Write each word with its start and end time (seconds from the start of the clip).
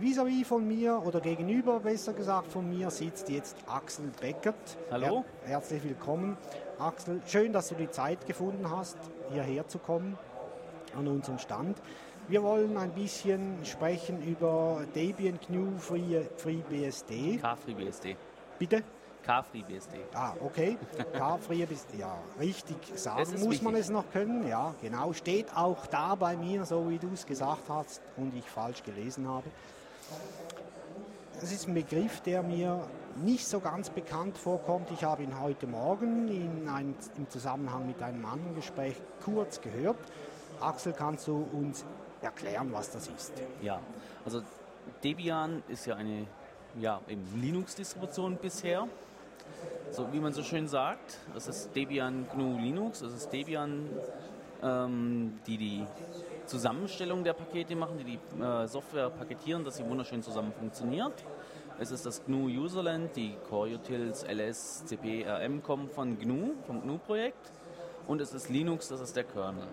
Vis-à-vis 0.00 0.46
von 0.46 0.66
mir 0.66 1.02
oder 1.04 1.20
gegenüber, 1.20 1.80
besser 1.80 2.14
gesagt, 2.14 2.50
von 2.50 2.66
mir 2.66 2.90
sitzt 2.90 3.28
jetzt 3.28 3.54
Axel 3.66 4.10
Beckert. 4.18 4.78
Hallo. 4.90 5.26
Her 5.44 5.58
herzlich 5.58 5.84
willkommen. 5.84 6.38
Axel, 6.78 7.20
schön, 7.26 7.52
dass 7.52 7.68
du 7.68 7.74
die 7.74 7.90
Zeit 7.90 8.26
gefunden 8.26 8.70
hast, 8.70 8.96
hierher 9.30 9.68
zu 9.68 9.78
kommen 9.78 10.16
an 10.96 11.06
unseren 11.06 11.38
Stand. 11.38 11.76
Wir 12.28 12.42
wollen 12.42 12.78
ein 12.78 12.92
bisschen 12.92 13.62
sprechen 13.66 14.22
über 14.22 14.86
Debian 14.94 15.38
GNU 15.46 15.76
Free, 15.76 16.22
FreeBSD. 16.38 17.36
K-FreeBSD. 17.36 18.16
Bitte? 18.58 18.82
K-FreeBSD. 19.22 19.98
Ah, 20.14 20.32
okay. 20.40 20.78
K-FreeBSD, 21.12 21.98
ja, 21.98 22.16
richtig 22.40 22.78
sagen 22.94 23.20
muss 23.20 23.60
man 23.60 23.74
wichtig. 23.74 23.80
es 23.80 23.90
noch 23.90 24.10
können. 24.10 24.48
Ja, 24.48 24.74
genau. 24.80 25.12
Steht 25.12 25.54
auch 25.54 25.86
da 25.88 26.14
bei 26.14 26.38
mir, 26.38 26.64
so 26.64 26.88
wie 26.88 26.96
du 26.96 27.10
es 27.12 27.26
gesagt 27.26 27.68
hast 27.68 28.00
und 28.16 28.34
ich 28.34 28.48
falsch 28.48 28.82
gelesen 28.82 29.28
habe. 29.28 29.44
Es 31.42 31.52
ist 31.52 31.68
ein 31.68 31.74
Begriff, 31.74 32.20
der 32.20 32.42
mir 32.42 32.86
nicht 33.16 33.46
so 33.46 33.60
ganz 33.60 33.90
bekannt 33.90 34.36
vorkommt. 34.36 34.90
Ich 34.90 35.04
habe 35.04 35.22
ihn 35.22 35.40
heute 35.40 35.66
Morgen 35.66 36.28
in 36.28 36.68
einem, 36.68 36.94
im 37.16 37.28
Zusammenhang 37.30 37.86
mit 37.86 38.02
einem 38.02 38.24
anderen 38.24 38.54
Gespräch 38.54 38.94
kurz 39.24 39.60
gehört. 39.60 39.98
Axel, 40.60 40.92
kannst 40.92 41.26
du 41.26 41.46
uns 41.52 41.84
erklären, 42.20 42.72
was 42.72 42.90
das 42.90 43.08
ist? 43.08 43.32
Ja, 43.62 43.80
also 44.24 44.42
Debian 45.02 45.62
ist 45.68 45.86
ja 45.86 45.96
eine 45.96 46.26
ja, 46.78 47.00
Linux-Distribution 47.34 48.36
bisher. 48.36 48.86
So 49.90 50.12
wie 50.12 50.20
man 50.20 50.32
so 50.32 50.42
schön 50.42 50.68
sagt, 50.68 51.18
es 51.36 51.48
ist 51.48 51.74
Debian 51.74 52.26
GNU 52.32 52.58
Linux, 52.58 53.00
es 53.00 53.12
ist 53.12 53.32
Debian, 53.32 53.88
ähm, 54.62 55.40
die 55.46 55.56
die 55.56 55.86
Zusammenstellung 56.50 57.22
der 57.22 57.32
Pakete 57.32 57.76
machen, 57.76 57.96
die 57.98 58.18
die 58.18 58.42
äh, 58.42 58.66
Software 58.66 59.08
paketieren, 59.08 59.64
dass 59.64 59.76
sie 59.76 59.88
wunderschön 59.88 60.20
zusammen 60.20 60.52
funktioniert. 60.52 61.12
Es 61.78 61.92
ist 61.92 62.04
das 62.04 62.24
GNU 62.24 62.48
Userland, 62.48 63.14
die 63.14 63.36
Core 63.48 63.76
Utils, 63.76 64.24
LS, 64.24 64.84
CP, 64.84 65.24
RM 65.28 65.62
kommen 65.62 65.88
von 65.88 66.18
GNU, 66.18 66.54
vom 66.66 66.82
GNU-Projekt. 66.82 67.52
Und 68.08 68.20
es 68.20 68.34
ist 68.34 68.50
Linux, 68.50 68.88
das 68.88 69.00
ist 69.00 69.14
der 69.14 69.22
Kernel. 69.22 69.68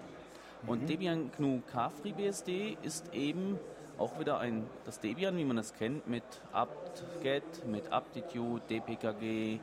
Und 0.68 0.88
Debian 0.88 1.32
GNU 1.36 1.62
KFreeBSD 1.72 2.78
ist 2.84 3.12
eben 3.12 3.58
auch 3.98 4.20
wieder 4.20 4.40
ein, 4.40 4.68
das 4.86 5.00
Debian, 5.00 5.36
wie 5.36 5.46
man 5.46 5.58
es 5.58 5.74
kennt, 5.74 6.08
mit 6.08 6.24
apt-get, 6.54 7.66
mit 7.66 7.92
aptitude, 7.92 8.62
dpkg 8.70 9.60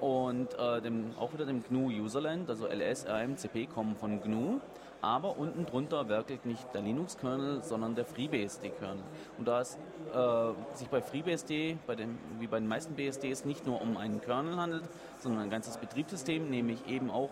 und 0.00 0.52
äh, 0.58 0.82
dem, 0.82 1.12
auch 1.18 1.32
wieder 1.32 1.46
dem 1.46 1.64
GNU 1.64 1.88
Userland, 2.04 2.50
also 2.50 2.66
ls, 2.66 3.06
rm, 3.06 3.38
cp 3.38 3.66
kommen 3.66 3.96
von 3.96 4.20
GNU. 4.20 4.60
Aber 5.00 5.38
unten 5.38 5.64
drunter 5.64 6.08
werkelt 6.08 6.44
nicht 6.44 6.74
der 6.74 6.82
Linux-Kernel, 6.82 7.62
sondern 7.62 7.94
der 7.94 8.04
FreeBSD-Kernel. 8.04 9.04
Und 9.38 9.46
da 9.46 9.60
es 9.60 9.78
äh, 10.12 10.76
sich 10.76 10.88
bei 10.88 11.00
FreeBSD, 11.00 11.78
bei 11.86 11.94
dem, 11.94 12.18
wie 12.40 12.48
bei 12.48 12.58
den 12.58 12.68
meisten 12.68 12.94
BSDs, 12.94 13.44
nicht 13.44 13.64
nur 13.66 13.80
um 13.80 13.96
einen 13.96 14.20
Kernel 14.20 14.56
handelt, 14.56 14.84
sondern 15.20 15.42
ein 15.42 15.50
ganzes 15.50 15.76
Betriebssystem, 15.76 16.50
nämlich 16.50 16.86
eben 16.88 17.10
auch 17.10 17.30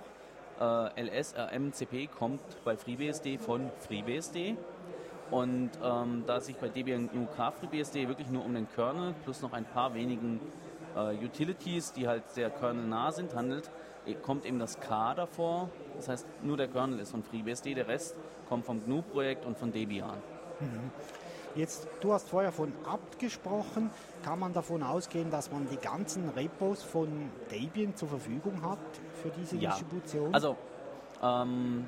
äh, 0.61 1.01
ls, 1.01 1.35
rm, 1.37 1.73
cp 1.73 2.07
kommt 2.07 2.41
bei 2.65 2.77
FreeBSD 2.77 3.39
von 3.39 3.71
FreeBSD. 3.81 4.57
Und 5.31 5.71
ähm, 5.83 6.23
da 6.27 6.37
es 6.37 6.47
sich 6.47 6.57
bei 6.57 6.69
Debian 6.69 7.11
GNU 7.11 7.27
KFreeBSD 7.37 8.07
wirklich 8.07 8.29
nur 8.31 8.45
um 8.45 8.55
den 8.55 8.69
Kernel 8.75 9.13
plus 9.25 9.43
noch 9.43 9.53
ein 9.53 9.65
paar 9.65 9.93
wenigen 9.95 10.41
Utilities, 10.97 11.93
die 11.93 12.09
halt 12.09 12.31
sehr 12.31 12.51
kernelnah 12.51 13.13
sind, 13.13 13.35
handelt, 13.35 13.71
eh, 14.07 14.15
kommt 14.15 14.45
eben 14.47 14.59
das 14.59 14.81
K 14.81 15.15
davor. 15.15 15.69
Das 15.97 16.09
heißt, 16.09 16.27
nur 16.43 16.57
der 16.57 16.69
Kernel 16.69 17.01
ist 17.01 17.11
von 17.11 17.23
FreeBSD, 17.23 17.75
der 17.75 17.89
Rest 17.89 18.17
kommt 18.49 18.65
vom 18.65 18.85
GNU-Projekt 18.85 19.45
und 19.45 19.59
von 19.59 19.73
Debian. 19.73 20.17
Jetzt, 21.55 21.89
du 22.01 22.13
hast 22.13 22.29
vorher 22.29 22.53
von 22.53 22.73
apt 22.87 23.19
gesprochen. 23.19 23.91
Kann 24.23 24.39
man 24.39 24.53
davon 24.53 24.83
ausgehen, 24.83 25.31
dass 25.31 25.51
man 25.51 25.69
die 25.69 25.77
ganzen 25.77 26.29
Repos 26.31 26.83
von 26.83 27.09
Debian 27.51 27.95
zur 27.97 28.09
Verfügung 28.09 28.63
hat 28.63 28.79
für 29.23 29.31
diese 29.31 29.57
Ja. 29.57 29.71
Distribution? 29.71 30.35
Also, 30.35 30.57
ähm, 31.23 31.87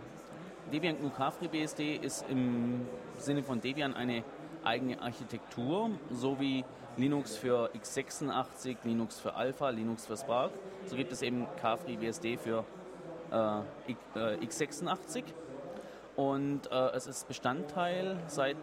Debian 0.72 0.98
GNU 0.98 1.10
KFreeBSD 1.10 1.96
ist 1.96 2.24
im 2.28 2.86
Sinne 3.18 3.42
von 3.42 3.60
Debian 3.60 3.94
eine 3.94 4.22
eigene 4.64 5.00
Architektur, 5.00 5.90
so 6.10 6.38
wie 6.40 6.64
Linux 6.98 7.36
für 7.36 7.70
x86, 7.74 8.78
Linux 8.82 9.20
für 9.20 9.34
Alpha, 9.34 9.70
Linux 9.70 10.06
für 10.06 10.16
Spark. 10.16 10.50
So 10.86 10.96
gibt 10.96 11.12
es 11.12 11.22
eben 11.22 11.46
KFreeBSD 11.60 12.36
für 12.36 12.64
äh, 13.30 13.60
äh, 14.16 14.36
x86. 14.44 15.22
Und 16.16 16.68
äh, 16.72 16.90
es 16.96 17.06
ist 17.06 17.28
Bestandteil 17.28 18.16
seit 18.26 18.56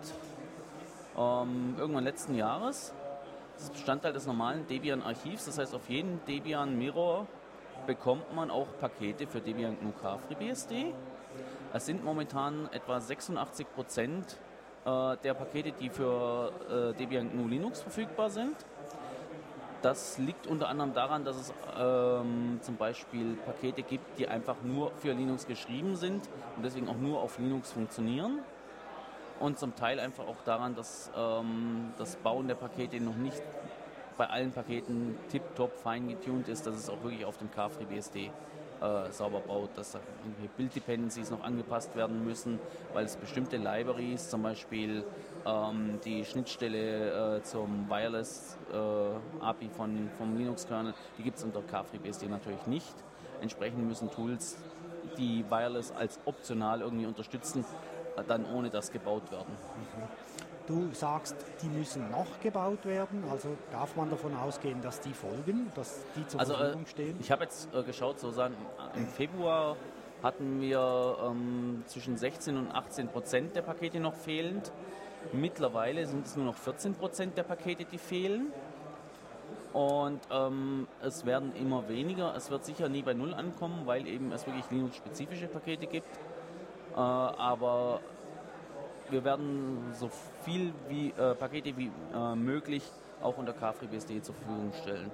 ähm, 1.17 1.75
irgendwann 1.77 2.03
letzten 2.03 2.35
Jahres. 2.35 2.93
Es 3.55 3.63
ist 3.63 3.73
Bestandteil 3.73 4.11
des 4.11 4.27
normalen 4.27 4.67
Debian-Archivs. 4.67 5.45
Das 5.45 5.57
heißt, 5.57 5.73
auf 5.73 5.89
jeden 5.89 6.19
Debian 6.25 6.77
Mirror 6.77 7.27
bekommt 7.87 8.35
man 8.35 8.51
auch 8.51 8.67
Pakete 8.81 9.27
für 9.27 9.39
Debian 9.39 9.77
GNU 9.79 9.93
KFreeBSD. 9.93 10.93
Es 11.71 11.85
sind 11.85 12.03
momentan 12.03 12.67
etwa 12.73 12.99
86 12.99 13.65
Prozent 13.73 14.37
äh, 14.85 15.17
der 15.23 15.33
Pakete, 15.33 15.71
die 15.71 15.89
für 15.89 16.51
äh, 16.69 16.97
Debian 16.97 17.31
GNU 17.31 17.47
Linux 17.47 17.81
verfügbar 17.81 18.29
sind. 18.29 18.55
Das 19.81 20.17
liegt 20.17 20.47
unter 20.47 20.69
anderem 20.69 20.93
daran, 20.93 21.25
dass 21.25 21.35
es 21.35 21.53
ähm, 21.77 22.59
zum 22.61 22.75
Beispiel 22.75 23.35
Pakete 23.45 23.83
gibt, 23.83 24.17
die 24.17 24.27
einfach 24.27 24.55
nur 24.63 24.91
für 24.97 25.13
Linux 25.13 25.45
geschrieben 25.45 25.95
sind 25.95 26.27
und 26.55 26.63
deswegen 26.63 26.89
auch 26.89 26.97
nur 26.97 27.21
auf 27.21 27.37
Linux 27.37 27.71
funktionieren. 27.71 28.39
Und 29.39 29.59
zum 29.59 29.75
Teil 29.75 29.99
einfach 29.99 30.25
auch 30.27 30.41
daran, 30.45 30.75
dass 30.75 31.11
ähm, 31.15 31.93
das 31.97 32.15
Bauen 32.15 32.47
der 32.47 32.55
Pakete 32.55 32.99
noch 33.01 33.15
nicht 33.15 33.43
bei 34.17 34.27
allen 34.27 34.53
Paketen 34.53 35.17
tiptop 35.29 35.75
fein 35.75 36.07
getuned 36.07 36.47
ist, 36.47 36.65
dass 36.65 36.75
es 36.75 36.89
auch 36.89 37.03
wirklich 37.03 37.25
auf 37.25 37.37
dem 37.37 37.51
KFreeBSD 37.51 38.31
äh, 38.81 39.11
sauber 39.11 39.39
baut, 39.39 39.69
dass 39.75 39.93
da 39.93 39.99
irgendwelche 40.23 40.51
Build-Dependencies 40.57 41.31
noch 41.31 41.43
angepasst 41.43 41.95
werden 41.95 42.25
müssen, 42.25 42.59
weil 42.93 43.05
es 43.05 43.15
bestimmte 43.15 43.57
Libraries, 43.57 44.29
zum 44.29 44.43
Beispiel 44.43 45.03
ähm, 45.45 45.99
die 46.03 46.25
Schnittstelle 46.25 47.37
äh, 47.37 47.43
zum 47.43 47.89
Wireless 47.89 48.57
äh, 48.71 49.69
von, 49.75 50.09
vom 50.17 50.37
Linux-Kernel, 50.37 50.93
die 51.17 51.23
gibt 51.23 51.37
es 51.37 51.43
unter 51.43 51.61
KFreeBSD 51.61 52.27
natürlich 52.27 52.65
nicht. 52.67 52.95
Entsprechend 53.41 53.87
müssen 53.87 54.09
Tools, 54.11 54.57
die 55.17 55.45
Wireless 55.49 55.91
als 55.91 56.19
optional 56.25 56.81
irgendwie 56.81 57.05
unterstützen, 57.05 57.65
dann 58.27 58.45
ohne 58.45 58.69
das 58.69 58.91
gebaut 58.91 59.29
werden. 59.31 59.55
Du 60.67 60.89
sagst, 60.93 61.35
die 61.61 61.67
müssen 61.67 62.09
noch 62.11 62.39
gebaut 62.41 62.85
werden. 62.85 63.23
Also 63.29 63.49
darf 63.71 63.95
man 63.95 64.09
davon 64.09 64.35
ausgehen, 64.35 64.81
dass 64.81 64.99
die 65.01 65.13
folgen, 65.13 65.71
dass 65.75 66.03
die 66.15 66.27
zur 66.27 66.39
Also 66.39 66.53
äh, 66.53 66.57
Verfügung 66.57 66.85
stehen? 66.87 67.17
ich 67.19 67.31
habe 67.31 67.43
jetzt 67.43 67.73
äh, 67.73 67.83
geschaut, 67.83 68.19
sozusagen 68.19 68.55
im 68.95 69.07
Februar 69.07 69.75
hatten 70.23 70.59
wir 70.61 71.17
ähm, 71.23 71.83
zwischen 71.87 72.17
16 72.17 72.57
und 72.57 72.71
18 72.71 73.09
Prozent 73.09 73.55
der 73.55 73.61
Pakete 73.61 73.99
noch 73.99 74.15
fehlend. 74.15 74.71
Mittlerweile 75.33 76.05
sind 76.05 76.25
es 76.25 76.35
nur 76.35 76.45
noch 76.45 76.55
14 76.55 76.95
Prozent 76.95 77.37
der 77.37 77.43
Pakete, 77.43 77.85
die 77.85 77.97
fehlen. 77.97 78.47
Und 79.73 80.21
ähm, 80.31 80.87
es 81.01 81.25
werden 81.25 81.53
immer 81.55 81.89
weniger. 81.89 82.33
Es 82.35 82.49
wird 82.49 82.63
sicher 82.63 82.87
nie 82.87 83.01
bei 83.01 83.13
Null 83.13 83.33
ankommen, 83.33 83.81
weil 83.85 84.07
eben 84.07 84.31
es 84.31 84.47
wirklich 84.47 84.63
Linux-spezifische 84.71 85.47
Pakete 85.47 85.85
gibt. 85.85 86.07
Äh, 86.95 86.99
aber 86.99 87.99
wir 89.09 89.23
werden 89.23 89.93
so 89.93 90.09
viel 90.43 90.73
wie 90.89 91.09
äh, 91.11 91.35
Pakete 91.35 91.75
wie 91.77 91.91
äh, 92.13 92.35
möglich 92.35 92.83
auch 93.21 93.37
unter 93.37 93.53
KFreeBSD 93.53 94.21
zur 94.21 94.35
Verfügung 94.35 94.71
stellen. 94.81 95.09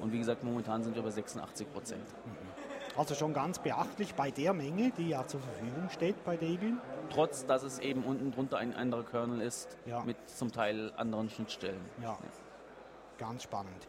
Und 0.00 0.12
wie 0.12 0.18
gesagt, 0.18 0.42
momentan 0.44 0.82
sind 0.82 0.96
wir 0.96 1.02
bei 1.02 1.10
86 1.10 1.72
Prozent. 1.72 2.04
Also 2.96 3.14
schon 3.14 3.32
ganz 3.32 3.58
beachtlich 3.60 4.14
bei 4.14 4.30
der 4.30 4.52
Menge, 4.54 4.90
die 4.96 5.10
ja 5.10 5.24
zur 5.26 5.40
Verfügung 5.40 5.88
steht 5.90 6.24
bei 6.24 6.36
Debian. 6.36 6.80
Trotz, 7.10 7.46
dass 7.46 7.62
es 7.62 7.78
eben 7.78 8.02
unten 8.02 8.32
drunter 8.32 8.58
ein 8.58 8.74
anderer 8.74 9.04
Kernel 9.04 9.40
ist, 9.40 9.76
Ja. 9.86 10.02
mit 10.04 10.16
zum 10.28 10.50
Teil 10.50 10.92
anderen 10.96 11.28
Schnittstellen. 11.30 11.80
Ja, 12.02 12.18
ganz 13.18 13.44
spannend. 13.44 13.86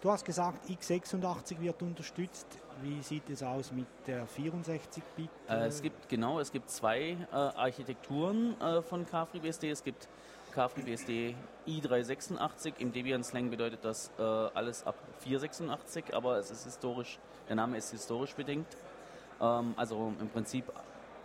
Du 0.00 0.10
hast 0.10 0.24
gesagt, 0.24 0.68
x86 0.68 1.60
wird 1.60 1.82
unterstützt. 1.82 2.46
Wie 2.82 3.02
sieht 3.02 3.28
es 3.30 3.42
aus 3.42 3.72
mit 3.72 3.86
der 4.06 4.26
64-Bit? 4.26 5.30
Äh, 5.48 5.66
es 5.66 5.82
gibt 5.82 6.08
genau, 6.08 6.38
es 6.38 6.52
gibt 6.52 6.70
zwei 6.70 7.16
äh, 7.32 7.34
Architekturen 7.34 8.60
äh, 8.60 8.82
von 8.82 9.04
KFreeBSD. 9.04 9.70
Es 9.70 9.82
gibt 9.82 10.08
KFreeBSD 10.52 11.34
i386. 11.66 12.74
Im 12.78 12.92
Debian-Slang 12.92 13.50
bedeutet 13.50 13.84
das 13.84 14.10
äh, 14.18 14.22
alles 14.22 14.86
ab 14.86 14.94
486, 15.20 16.14
aber 16.14 16.38
es 16.38 16.50
ist 16.50 16.64
historisch, 16.64 17.18
der 17.48 17.56
Name 17.56 17.76
ist 17.76 17.90
historisch 17.90 18.34
bedingt. 18.34 18.76
Ähm, 19.40 19.74
also 19.76 20.12
im 20.20 20.28
Prinzip 20.28 20.72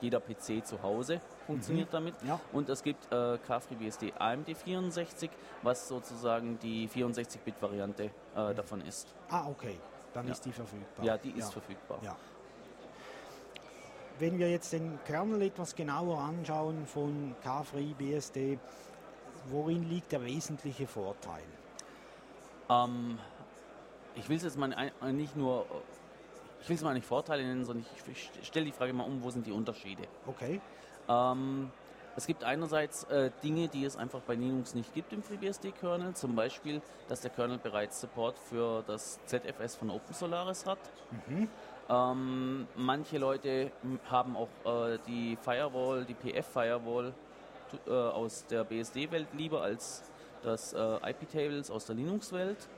jeder 0.02 0.20
PC 0.20 0.66
zu 0.66 0.82
Hause 0.84 1.22
funktioniert 1.46 1.90
damit. 1.92 2.16
Ja. 2.28 2.40
Und 2.52 2.70
es 2.70 2.84
gibt 2.84 3.06
äh, 3.12 3.38
KFreeBSD 3.38 4.14
AMD64, 4.20 5.30
was 5.62 5.88
sozusagen 5.88 6.60
die 6.60 6.90
64-Bit-Variante 6.90 8.06
äh, 8.36 8.54
davon 8.54 8.82
ist. 8.82 9.08
Ah, 9.30 9.48
okay, 9.48 9.78
dann 10.14 10.26
Ja. 10.28 10.32
ist 10.34 10.46
die 10.46 10.52
verfügbar. 10.52 11.06
Ja, 11.06 11.18
die 11.18 11.32
ist 11.32 11.52
verfügbar. 11.52 12.00
Ja. 12.04 12.16
Wenn 14.20 14.38
wir 14.38 14.50
jetzt 14.50 14.72
den 14.74 15.00
Kernel 15.06 15.42
etwas 15.42 15.76
genauer 15.76 16.20
anschauen 16.20 16.86
von 16.86 17.36
KFreeBSD, 17.44 18.60
worin 19.50 19.90
liegt 19.90 20.12
der 20.12 20.24
wesentliche 20.24 20.86
Vorteil? 20.88 21.44
Ähm, 22.70 23.18
ich 24.16 24.30
will 24.30 24.38
es 24.38 24.44
jetzt 24.44 24.58
mal 24.58 24.92
nicht 25.12 25.36
nur, 25.36 25.66
ich 26.62 26.70
will 26.70 26.76
es 26.76 26.84
mal 26.84 26.94
nicht 26.94 27.08
Vorteile 27.08 27.44
nennen, 27.44 27.66
sondern 27.66 27.86
ich, 28.08 28.32
ich 28.40 28.48
stelle 28.48 28.66
die 28.68 28.72
Frage 28.72 28.94
mal 28.94 29.04
um, 29.04 29.24
wo 29.24 29.32
sind 29.32 29.46
die 29.48 29.52
Unterschiede? 29.52 30.04
Okay. 30.28 30.62
Ähm, 31.10 31.72
es 32.16 32.28
gibt 32.28 32.44
einerseits 32.44 33.06
äh, 33.06 33.32
Dinge, 33.44 33.68
die 33.68 33.86
es 33.86 33.98
einfach 33.98 34.22
bei 34.22 34.36
Linux 34.36 34.76
nicht 34.76 34.94
gibt 34.94 35.14
im 35.14 35.24
FreeBSD-Kernel, 35.24 36.14
zum 36.14 36.36
Beispiel, 36.36 36.82
dass 37.08 37.22
der 37.22 37.32
Kernel 37.32 37.58
bereits 37.58 38.02
Support 38.02 38.38
für 38.38 38.84
das 38.86 39.20
ZFS 39.26 39.76
von 39.76 39.90
OpenSolaris 39.90 40.66
hat. 40.66 40.80
Mhm. 41.28 41.48
Ähm, 41.90 42.68
manche 42.76 43.18
Leute 43.18 43.72
haben 44.10 44.38
auch 44.38 44.48
äh, 44.66 45.00
die 45.08 45.38
Firewall, 45.42 46.06
die 46.06 46.14
PF-Firewall 46.14 47.14
äh, 47.88 47.92
aus 47.92 48.46
der 48.46 48.64
BSD-Welt 48.64 49.28
lieber 49.34 49.62
als 49.62 50.04
das 50.44 50.74
äh, 50.74 50.78
IP-Tables 50.78 51.72
aus 51.72 51.86
der 51.86 51.96
Linux-Welt. 51.96 52.70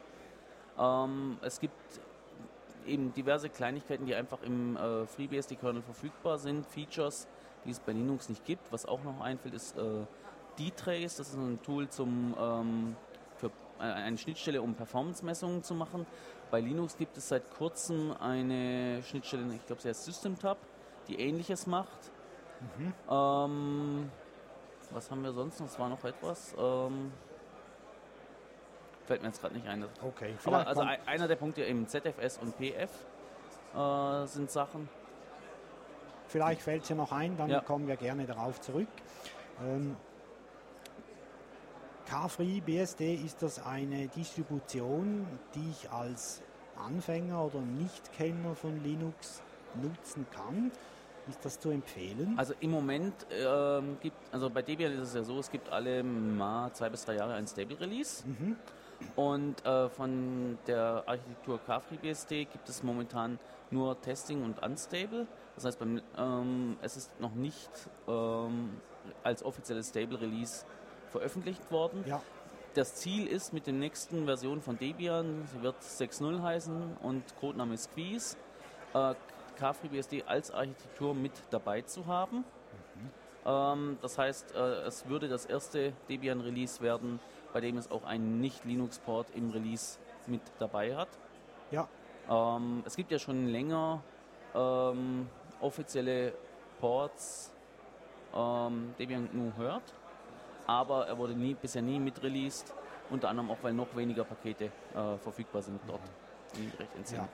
Ähm, 0.79 1.37
es 1.41 1.59
gibt 1.59 1.75
eben 2.87 3.13
diverse 3.13 3.49
Kleinigkeiten, 3.49 4.05
die 4.05 4.15
einfach 4.15 4.41
im 4.43 4.77
äh, 4.77 5.05
FreeBSD-Kernel 5.05 5.81
verfügbar 5.81 6.37
sind, 6.37 6.65
Features, 6.65 7.27
die 7.65 7.71
es 7.71 7.79
bei 7.79 7.91
Linux 7.91 8.29
nicht 8.29 8.45
gibt. 8.45 8.71
Was 8.71 8.85
auch 8.85 9.03
noch 9.03 9.21
einfällt, 9.21 9.53
ist 9.53 9.77
äh, 9.77 10.05
D-Trace. 10.59 11.17
Das 11.17 11.29
ist 11.29 11.35
ein 11.35 11.61
Tool 11.61 11.89
zum, 11.89 12.35
ähm, 12.39 12.95
für 13.37 13.47
äh, 13.79 13.83
eine 13.83 14.17
Schnittstelle, 14.17 14.61
um 14.61 14.75
Performance-Messungen 14.75 15.63
zu 15.63 15.73
machen. 15.73 16.05
Bei 16.51 16.61
Linux 16.61 16.97
gibt 16.97 17.17
es 17.17 17.27
seit 17.27 17.49
kurzem 17.51 18.15
eine 18.19 19.01
Schnittstelle, 19.03 19.43
ich 19.53 19.65
glaube, 19.65 19.81
sie 19.81 19.89
heißt 19.89 20.05
SystemTab, 20.05 20.57
die 21.07 21.19
ähnliches 21.19 21.67
macht. 21.67 22.11
Mhm. 22.77 22.93
Ähm, 23.09 24.11
was 24.91 25.11
haben 25.11 25.23
wir 25.23 25.33
sonst 25.33 25.59
noch? 25.59 25.67
Es 25.67 25.79
war 25.79 25.89
noch 25.89 26.03
etwas. 26.03 26.55
Ähm, 26.57 27.11
fällt 29.05 29.21
mir 29.21 29.27
jetzt 29.29 29.41
gerade 29.41 29.55
nicht 29.55 29.67
ein. 29.67 29.85
Okay. 30.01 30.35
Aber 30.45 30.67
also 30.67 30.81
einer 30.81 31.27
der 31.27 31.35
Punkte 31.35 31.63
im 31.63 31.87
ZFS 31.87 32.37
und 32.37 32.55
PF 32.57 32.91
äh, 33.75 34.25
sind 34.27 34.51
Sachen. 34.51 34.87
Vielleicht 36.35 36.63
fällt 36.63 36.83
es 36.83 36.89
ja 36.89 36.97
noch 36.97 37.13
ein, 37.13 37.37
dann 37.37 37.49
ja. 37.49 37.61
kommen 37.61 37.87
wir 37.87 37.95
gerne 37.95 38.25
darauf 38.25 38.59
zurück. 38.59 38.89
Ähm, 39.65 39.95
K-Free 42.07 42.59
BSD 42.59 43.15
ist 43.15 43.41
das 43.41 43.65
eine 43.65 44.09
Distribution, 44.09 45.25
die 45.55 45.69
ich 45.71 45.89
als 45.89 46.41
Anfänger 46.75 47.45
oder 47.45 47.61
Nichtkenner 47.61 48.53
von 48.53 48.83
Linux 48.83 49.41
nutzen 49.81 50.27
kann. 50.29 50.73
Ist 51.29 51.45
das 51.45 51.57
zu 51.57 51.69
empfehlen? 51.69 52.33
Also 52.35 52.53
im 52.59 52.71
Moment 52.71 53.13
ähm, 53.31 53.95
gibt, 54.01 54.17
also 54.33 54.49
bei 54.49 54.61
Debian 54.61 54.91
ist 54.91 55.07
es 55.07 55.13
ja 55.13 55.23
so, 55.23 55.39
es 55.39 55.49
gibt 55.49 55.69
alle 55.69 56.03
mal 56.03 56.69
zwei 56.73 56.89
bis 56.89 57.05
drei 57.05 57.15
Jahre 57.15 57.35
ein 57.35 57.47
Stable 57.47 57.79
Release. 57.79 58.27
Mhm. 58.27 58.57
Und 59.15 59.65
äh, 59.65 59.89
von 59.89 60.57
der 60.67 61.03
Architektur 61.05 61.59
KFreeBSD 61.59 62.45
gibt 62.45 62.69
es 62.69 62.83
momentan 62.83 63.39
nur 63.71 63.99
Testing 64.01 64.43
und 64.43 64.61
Unstable. 64.63 65.27
Das 65.55 65.65
heißt, 65.65 65.79
beim, 65.79 66.01
ähm, 66.17 66.77
es 66.81 66.97
ist 66.97 67.19
noch 67.19 67.33
nicht 67.33 67.69
ähm, 68.07 68.71
als 69.23 69.43
offizielles 69.43 69.89
Stable 69.89 70.19
Release 70.19 70.65
veröffentlicht 71.09 71.71
worden. 71.71 72.03
Ja. 72.07 72.21
Das 72.73 72.95
Ziel 72.95 73.25
ist 73.27 73.53
mit 73.53 73.67
den 73.67 73.79
nächsten 73.79 74.25
Versionen 74.25 74.61
von 74.61 74.77
Debian, 74.77 75.47
sie 75.53 75.61
wird 75.61 75.81
6.0 75.81 76.41
heißen 76.41 76.97
und 77.01 77.23
Codename 77.39 77.77
Squeeze, 77.77 78.35
äh, 78.93 79.13
KFreeBSD 79.57 80.23
als 80.23 80.51
Architektur 80.51 81.15
mit 81.15 81.31
dabei 81.51 81.83
zu 81.83 82.05
haben. 82.05 82.39
Mhm. 82.39 83.09
Ähm, 83.45 83.97
das 84.01 84.17
heißt, 84.17 84.55
äh, 84.55 84.81
es 84.81 85.07
würde 85.07 85.29
das 85.29 85.45
erste 85.45 85.93
Debian-Release 86.09 86.81
werden, 86.81 87.21
bei 87.55 87.61
dem 87.61 87.77
es 87.77 87.89
auch 87.89 88.03
einen 88.03 88.41
Nicht-Linux-Port 88.41 89.27
im 89.33 89.49
Release 89.49 89.97
mit 90.27 90.41
dabei 90.59 90.93
hat. 90.93 91.07
Ja. 91.71 91.87
Ähm, 92.29 92.83
es 92.85 92.97
gibt 92.97 93.13
ja 93.13 93.17
schon 93.17 93.47
länger 93.47 94.03
ähm, 94.53 95.29
offizielle 95.61 96.33
Ports 96.81 97.53
ähm, 98.35 98.93
Debian 98.99 99.29
GNU 99.31 99.53
hört, 99.55 99.93
aber 100.67 101.07
er 101.07 101.17
wurde 101.17 101.33
nie, 101.33 101.53
bisher 101.53 101.81
nie 101.81 101.97
mit 101.97 102.21
released, 102.21 102.73
unter 103.09 103.29
anderem 103.29 103.49
auch, 103.49 103.59
weil 103.61 103.71
noch 103.73 103.95
weniger 103.95 104.25
Pakete 104.25 104.65
äh, 104.65 105.17
verfügbar 105.19 105.61
sind 105.61 105.79
dort 105.87 106.01
mhm. 106.57 106.73
Ja. 107.09 107.29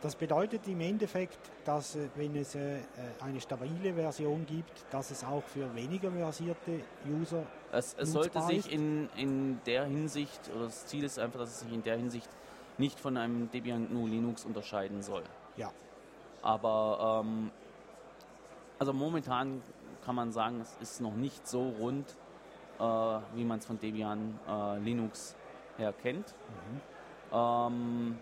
Das 0.00 0.16
bedeutet 0.16 0.66
im 0.68 0.80
Endeffekt, 0.80 1.38
dass 1.64 1.96
äh, 1.96 2.08
wenn 2.16 2.34
es 2.36 2.54
äh, 2.54 2.78
äh, 2.78 2.82
eine 3.20 3.40
stabile 3.40 3.94
Version 3.94 4.46
gibt, 4.46 4.84
dass 4.90 5.10
es 5.10 5.24
auch 5.24 5.42
für 5.44 5.74
weniger 5.74 6.10
versierte 6.10 6.80
User 7.06 7.44
es, 7.72 7.94
es 7.98 8.12
sollte 8.12 8.40
sich 8.42 8.72
in, 8.72 9.08
in 9.16 9.60
der 9.64 9.84
Hinsicht, 9.84 10.50
oder 10.54 10.64
das 10.64 10.86
Ziel 10.86 11.04
ist 11.04 11.18
einfach, 11.18 11.40
dass 11.40 11.50
es 11.50 11.60
sich 11.60 11.72
in 11.72 11.82
der 11.82 11.96
Hinsicht 11.96 12.28
nicht 12.78 12.98
von 12.98 13.16
einem 13.16 13.50
Debian 13.50 13.88
GNU 13.88 14.06
Linux 14.06 14.44
unterscheiden 14.44 15.02
soll. 15.02 15.22
Ja. 15.56 15.70
Aber 16.42 17.22
ähm, 17.24 17.50
also 18.78 18.92
momentan 18.92 19.62
kann 20.04 20.14
man 20.14 20.32
sagen, 20.32 20.60
es 20.60 20.76
ist 20.80 21.00
noch 21.00 21.14
nicht 21.14 21.46
so 21.46 21.68
rund, 21.68 22.08
äh, 22.78 22.82
wie 23.34 23.44
man 23.44 23.58
es 23.58 23.66
von 23.66 23.78
Debian 23.78 24.38
äh, 24.48 24.78
Linux 24.78 25.36
her 25.76 25.92
kennt. 25.92 26.34
Mhm. 26.48 26.80
Ähm, 27.32 28.18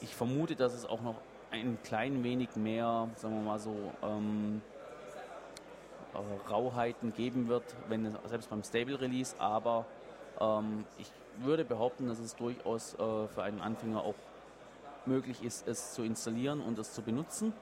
ich 0.00 0.14
vermute, 0.14 0.56
dass 0.56 0.74
es 0.74 0.86
auch 0.86 1.00
noch 1.00 1.16
ein 1.50 1.78
klein 1.82 2.22
wenig 2.22 2.56
mehr, 2.56 3.08
sagen 3.16 3.34
wir 3.36 3.42
mal 3.42 3.58
so, 3.58 3.74
ähm, 4.02 4.60
äh, 6.14 6.50
Rauheiten 6.50 7.12
geben 7.14 7.48
wird, 7.48 7.64
wenn 7.88 8.16
selbst 8.26 8.50
beim 8.50 8.62
Stable 8.62 9.00
Release, 9.00 9.34
aber 9.38 9.86
ähm, 10.40 10.84
ich 10.98 11.10
würde 11.38 11.64
behaupten, 11.64 12.08
dass 12.08 12.18
es 12.18 12.34
durchaus 12.36 12.94
äh, 12.94 13.28
für 13.28 13.42
einen 13.42 13.60
Anfänger 13.60 14.02
auch 14.02 14.14
möglich 15.06 15.42
ist, 15.42 15.66
es 15.66 15.94
zu 15.94 16.02
installieren 16.02 16.60
und 16.60 16.78
es 16.78 16.92
zu 16.92 17.02
benutzen. 17.02 17.52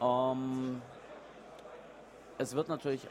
Ähm, 0.00 0.80
es 2.38 2.54
wird 2.54 2.68
natürlich 2.68 3.06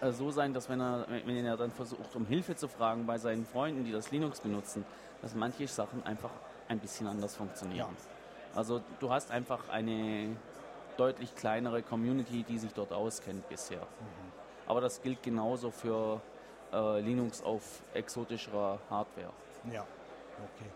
äh, 0.00 0.12
so 0.12 0.30
sein, 0.30 0.54
dass 0.54 0.68
wenn 0.68 0.80
er, 0.80 1.06
wenn 1.08 1.44
er 1.44 1.56
dann 1.56 1.70
versucht, 1.70 2.14
um 2.14 2.26
Hilfe 2.26 2.56
zu 2.56 2.68
fragen 2.68 3.06
bei 3.06 3.18
seinen 3.18 3.46
Freunden, 3.46 3.84
die 3.84 3.92
das 3.92 4.10
Linux 4.10 4.40
benutzen, 4.40 4.84
dass 5.22 5.34
manche 5.34 5.66
Sachen 5.66 6.04
einfach 6.04 6.30
ein 6.68 6.78
bisschen 6.78 7.06
anders 7.06 7.36
funktionieren. 7.36 7.78
Ja. 7.78 8.56
Also 8.58 8.80
du 9.00 9.10
hast 9.10 9.30
einfach 9.30 9.68
eine 9.68 10.36
deutlich 10.96 11.34
kleinere 11.34 11.82
Community, 11.82 12.44
die 12.44 12.58
sich 12.58 12.72
dort 12.72 12.92
auskennt 12.92 13.48
bisher. 13.48 13.80
Mhm. 13.80 14.32
Aber 14.66 14.80
das 14.80 15.02
gilt 15.02 15.22
genauso 15.22 15.70
für 15.70 16.20
äh, 16.72 17.00
Linux 17.00 17.42
auf 17.42 17.82
exotischer 17.92 18.78
Hardware. 18.88 19.32
Ja, 19.72 19.82
okay. 19.82 20.70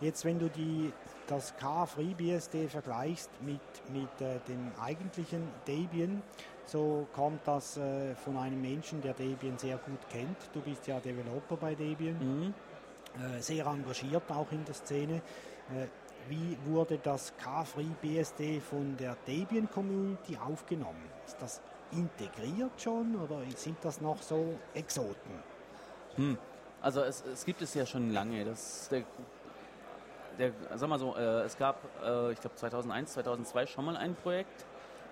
Jetzt, 0.00 0.24
wenn 0.24 0.38
du 0.38 0.48
die, 0.48 0.92
das 1.26 1.56
K-FreeBSD 1.56 2.68
vergleichst 2.68 3.30
mit, 3.42 3.60
mit 3.92 4.20
äh, 4.20 4.38
dem 4.48 4.70
eigentlichen 4.80 5.48
Debian, 5.66 6.22
so 6.66 7.06
kommt 7.14 7.40
das 7.46 7.76
äh, 7.78 8.14
von 8.14 8.36
einem 8.36 8.60
Menschen, 8.60 9.00
der 9.02 9.14
Debian 9.14 9.58
sehr 9.58 9.78
gut 9.78 9.98
kennt. 10.10 10.36
Du 10.52 10.60
bist 10.60 10.86
ja 10.86 11.00
Developer 11.00 11.56
bei 11.56 11.74
Debian, 11.74 12.18
mhm. 12.18 12.54
Äh, 13.18 13.40
sehr 13.40 13.66
engagiert 13.66 14.30
auch 14.30 14.50
in 14.52 14.64
der 14.64 14.74
Szene. 14.74 15.16
Äh, 15.70 15.86
wie 16.28 16.58
wurde 16.66 16.98
das 16.98 17.32
K-FreeBSD 17.38 18.60
von 18.60 18.96
der 18.96 19.16
Debian 19.26 19.70
Community 19.70 20.36
aufgenommen? 20.36 21.02
Ist 21.26 21.40
das 21.40 21.60
integriert 21.92 22.72
schon 22.76 23.16
oder 23.16 23.40
sind 23.56 23.78
das 23.82 24.00
noch 24.00 24.20
so 24.20 24.58
Exoten? 24.74 25.42
Hm. 26.16 26.38
Also 26.80 27.02
es, 27.02 27.24
es, 27.32 27.44
gibt 27.44 27.62
es 27.62 27.74
ja 27.74 27.86
schon 27.86 28.12
lange. 28.12 28.44
Das 28.44 28.88
der, 28.88 29.02
der, 30.38 30.52
sag 30.76 30.88
mal 30.88 30.98
so, 30.98 31.16
äh, 31.16 31.42
es 31.42 31.56
gab, 31.56 31.82
äh, 32.04 32.32
ich 32.32 32.40
glaube 32.40 32.56
2001, 32.56 33.14
2002 33.14 33.66
schon 33.66 33.84
mal 33.84 33.96
ein 33.96 34.14
Projekt 34.14 34.64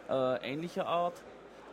äh, 0.09 0.53
ähnlicher 0.53 0.87
Art. 0.87 1.15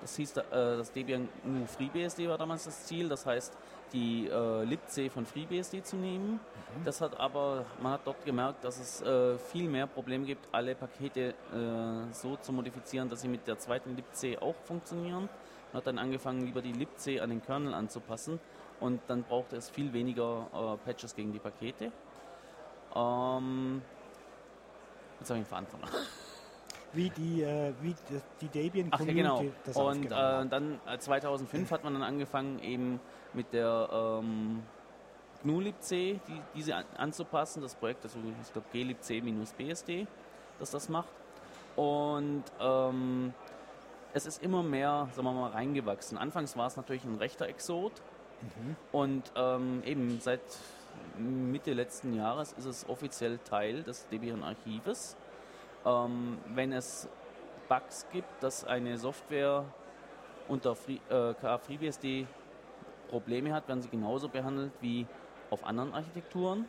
Das 0.02 0.16
hieß, 0.16 0.38
äh, 0.38 0.44
das 0.52 0.92
Debian 0.92 1.30
GNU 1.44 1.66
FreeBSD 1.66 2.28
war 2.28 2.38
damals 2.38 2.66
das 2.66 2.86
Ziel. 2.86 3.08
Das 3.10 3.26
heißt, 3.26 3.54
die 3.94 4.28
äh, 4.28 4.64
libc 4.64 5.12
von 5.12 5.26
FreeBSD 5.26 5.84
zu 5.84 5.96
nehmen. 5.96 6.34
Mhm. 6.34 6.84
Das 6.84 7.00
hat 7.00 7.20
aber, 7.20 7.66
man 7.82 7.94
hat 7.94 8.02
dort 8.06 8.26
gemerkt, 8.26 8.64
dass 8.64 8.80
es 8.80 9.02
äh, 9.02 9.38
viel 9.38 9.70
mehr 9.70 9.88
Probleme 9.88 10.26
gibt, 10.26 10.48
alle 10.52 10.76
Pakete 10.76 11.30
äh, 11.54 12.14
so 12.14 12.36
zu 12.38 12.52
modifizieren, 12.52 13.10
dass 13.10 13.22
sie 13.22 13.28
mit 13.28 13.48
der 13.48 13.60
zweiten 13.60 13.96
libc 13.96 14.42
auch 14.42 14.56
funktionieren. 14.66 15.30
Man 15.72 15.80
hat 15.80 15.88
dann 15.88 16.00
angefangen, 16.00 16.46
lieber 16.46 16.62
die 16.62 16.74
libc 16.74 17.22
an 17.22 17.30
den 17.30 17.42
Kernel 17.42 17.74
anzupassen 17.74 18.40
und 18.80 19.02
dann 19.08 19.24
brauchte 19.24 19.56
es 19.56 19.70
viel 19.70 19.94
weniger 19.94 20.48
äh, 20.54 20.86
Patches 20.86 21.16
gegen 21.16 21.32
die 21.32 21.40
Pakete. 21.40 21.92
Ähm, 22.96 23.82
jetzt 25.20 25.30
habe 25.30 25.40
ich 25.40 25.46
einen 25.46 25.46
Verantwortung. 25.46 25.90
Wie 26.94 27.10
die, 27.10 27.42
äh, 27.42 27.74
wie 27.82 27.96
die 28.42 28.48
Debian 28.48 28.92
Community 28.92 29.28
Ach, 29.28 29.38
ja, 29.38 29.42
genau. 29.42 29.56
das 29.66 29.78
Und 29.78 30.06
äh, 30.06 30.50
dann 30.50 30.80
2005 30.98 31.70
äh, 31.70 31.74
hat 31.74 31.84
man 31.84 31.94
dann 31.94 32.04
angefangen 32.04 32.60
eben 32.60 33.00
mit 33.34 33.52
der 33.52 33.90
ähm, 33.92 34.64
GNU-libc 35.44 35.90
die, 35.90 36.20
diese 36.56 36.76
an, 36.76 36.86
anzupassen. 36.98 37.62
Das 37.62 37.76
Projekt, 37.76 38.04
also 38.04 38.18
ich 38.42 38.54
glaube 38.54 38.68
glibc-bsd, 38.72 40.08
das 40.60 40.72
das 40.72 40.90
macht. 40.90 41.10
Und 41.76 42.44
ähm, 42.60 43.34
es 44.14 44.26
ist 44.26 44.44
immer 44.44 44.62
mehr, 44.62 45.08
sagen 45.14 45.28
wir 45.28 45.34
mal, 45.34 45.52
reingewachsen. 45.52 46.18
Anfangs 46.18 46.56
war 46.56 46.68
es 46.68 46.78
natürlich 46.78 47.04
ein 47.06 47.16
rechter 47.16 47.48
Exot 47.48 47.94
mhm. 48.42 48.76
und 48.92 49.32
ähm, 49.36 49.82
eben 49.86 50.20
seit 50.22 50.42
Mitte 51.18 51.74
letzten 51.74 52.14
Jahres 52.14 52.54
ist 52.54 52.66
es 52.66 52.88
offiziell 52.88 53.40
Teil 53.40 53.84
des 53.84 54.08
Debian-Archives. 54.10 55.18
Ähm, 55.86 56.38
wenn 56.54 56.72
es 56.72 57.08
Bugs 57.68 58.06
gibt, 58.12 58.42
dass 58.42 58.66
eine 58.66 58.98
Software 58.98 59.66
unter 60.48 60.76
Free, 60.76 61.00
äh, 61.10 62.26
Probleme 63.10 63.54
hat, 63.54 63.68
werden 63.68 63.82
sie 63.82 63.90
genauso 63.90 64.28
behandelt 64.28 64.72
wie 64.82 65.06
auf 65.50 65.64
anderen 65.66 65.94
Architekturen. 65.94 66.66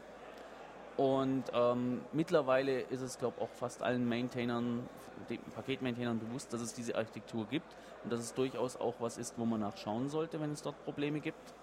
Und 0.97 1.45
ähm, 1.53 2.03
mittlerweile 2.13 2.81
ist 2.83 3.01
es, 3.01 3.19
glaube 3.19 3.37
ich, 3.39 3.45
auch 3.45 3.51
fast 3.51 3.83
allen 3.83 4.09
Maintainern, 4.09 4.89
Paketmaintainern 5.55 6.19
bewusst, 6.21 6.53
dass 6.53 6.61
es 6.61 6.75
diese 6.75 6.95
Architektur 6.95 7.47
gibt 7.47 7.75
und 8.05 8.13
dass 8.13 8.21
es 8.21 8.35
durchaus 8.35 8.77
auch 8.77 8.95
was 9.01 9.19
ist, 9.19 9.39
wo 9.39 9.45
man 9.45 9.61
nachschauen 9.61 10.09
sollte, 10.09 10.41
wenn 10.41 10.53
es 10.53 10.63
dort 10.63 10.83
Probleme 10.85 11.21
gibt. 11.21 11.55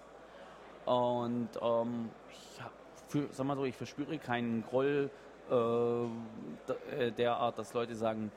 Und 0.84 1.48
ähm, 1.62 2.10
ich, 2.30 2.60
für, 3.08 3.28
sag 3.30 3.46
mal 3.46 3.56
so, 3.56 3.64
ich 3.64 3.76
verspüre 3.76 4.18
keinen 4.18 4.64
Groll 4.64 5.10
äh, 5.50 7.06
äh, 7.06 7.12
derart, 7.12 7.58
dass 7.58 7.74
Leute 7.74 7.94
sagen, 7.94 8.30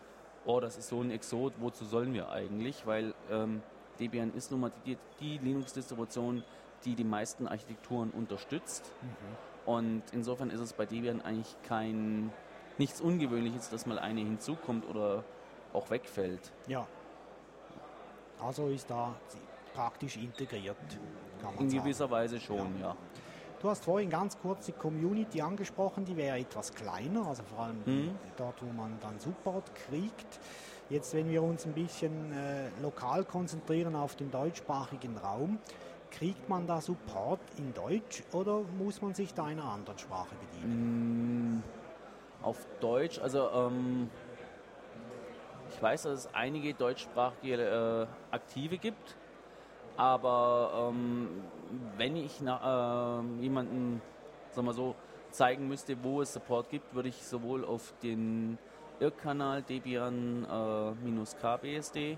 oh, 0.46 0.60
das 0.60 0.78
ist 0.78 0.90
so 0.90 1.02
ein 1.02 1.12
Exot, 1.12 1.54
wozu 1.60 1.86
sollen 1.86 2.14
wir 2.14 2.30
eigentlich? 2.30 2.86
Weil 2.86 3.14
ähm, 3.32 3.62
Debian 4.00 4.34
ist 4.34 4.52
nun 4.52 4.62
mal 4.62 4.72
die, 4.86 4.98
die 5.20 5.38
Linux-Distribution, 5.38 6.44
die 6.84 6.96
die 6.96 7.04
meisten 7.04 7.48
Architekturen 7.48 8.12
unterstützt. 8.12 8.92
Mhm. 9.02 9.72
Und 9.72 10.04
insofern 10.12 10.50
ist 10.52 10.60
es 10.60 10.74
bei 10.74 10.86
Debian 10.86 11.22
eigentlich 11.22 11.56
kein 11.64 12.32
nichts 12.78 13.02
Ungewöhnliches, 13.02 13.70
dass 13.70 13.86
mal 13.86 13.98
eine 14.00 14.22
hinzukommt 14.22 14.88
oder 14.88 15.24
auch 15.74 15.90
wegfällt. 15.90 16.52
Ja. 16.68 16.86
Also 18.42 18.68
ist 18.68 18.90
da 18.90 19.16
praktisch 19.74 20.18
integriert. 20.18 20.78
In 21.60 21.70
gewisser 21.70 22.10
Weise 22.10 22.40
schon, 22.40 22.80
ja. 22.80 22.88
ja. 22.88 22.96
Du 23.62 23.70
hast 23.70 23.86
vorhin 23.86 24.10
ganz 24.10 24.38
kurz 24.40 24.66
die 24.66 24.74
Community 24.74 25.42
angesprochen, 25.42 26.06
die 26.06 26.16
wäre 26.18 26.38
etwas 26.38 26.74
kleiner, 26.74 27.28
also 27.28 27.44
vor 27.44 27.66
allem 27.66 27.82
mhm. 27.86 28.16
dort, 28.38 28.62
wo 28.62 28.72
man 28.72 28.98
dann 29.02 29.20
Support 29.20 29.74
kriegt. 29.76 30.40
Jetzt, 30.90 31.16
wenn 31.16 31.30
wir 31.30 31.42
uns 31.42 31.66
ein 31.66 31.74
bisschen 31.74 32.32
äh, 32.32 32.70
lokal 32.82 33.24
konzentrieren 33.24 33.96
auf 33.96 34.16
den 34.16 34.30
deutschsprachigen 34.30 35.18
Raum, 35.18 35.58
kriegt 36.12 36.48
man 36.48 36.68
da 36.68 36.80
Support 36.80 37.40
in 37.58 37.74
Deutsch 37.74 38.24
oder 38.34 38.62
muss 38.78 39.02
man 39.02 39.14
sich 39.14 39.34
da 39.34 39.46
einer 39.46 39.66
anderen 39.66 39.98
Sprache 39.98 40.36
bedienen? 40.36 41.58
Mm, 41.58 41.64
auf 42.44 42.58
Deutsch, 42.80 43.20
also 43.20 43.50
ähm, 43.52 44.10
ich 45.72 45.82
weiß, 45.82 46.04
dass 46.04 46.26
es 46.26 46.34
einige 46.34 46.74
deutschsprachige 46.74 48.08
äh, 48.32 48.34
Aktive 48.34 48.78
gibt. 48.78 49.16
Aber 49.98 50.92
ähm, 50.92 51.44
wenn 51.98 52.16
ich 52.16 52.40
na, 52.42 53.20
äh, 53.20 53.24
jemanden, 53.42 54.02
sagen 54.52 54.68
wir 54.68 54.74
so, 54.74 54.96
zeigen 55.32 55.68
müsste, 55.68 56.02
wo 56.04 56.22
es 56.22 56.32
Support 56.34 56.70
gibt, 56.70 56.94
würde 56.96 57.10
ich 57.10 57.24
sowohl 57.24 57.66
auf 57.66 57.94
den 58.02 58.58
IRC-Kanal 59.00 59.64
Debian-KBSD 59.64 62.14
äh, 62.14 62.18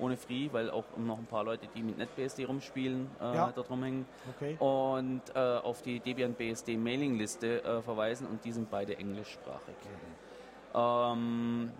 ohne 0.00 0.16
Free, 0.16 0.48
weil 0.52 0.70
auch 0.70 0.84
noch 0.96 1.18
ein 1.18 1.26
paar 1.26 1.44
Leute, 1.44 1.68
die 1.74 1.82
mit 1.82 1.98
NetBSD 1.98 2.44
rumspielen, 2.44 3.10
äh, 3.20 3.34
ja. 3.34 3.52
da 3.54 3.60
rumhängen. 3.60 4.06
Okay. 4.36 4.56
Und 4.58 5.20
äh, 5.34 5.38
auf 5.38 5.82
die 5.82 6.00
Debian 6.00 6.34
BSD 6.34 6.76
Mailingliste 6.76 7.62
äh, 7.62 7.82
verweisen 7.82 8.26
und 8.26 8.44
die 8.44 8.52
sind 8.52 8.70
beide 8.70 8.96
englischsprachig. 8.96 9.76
Mhm. 9.84 10.14
Ähm, 10.74 11.72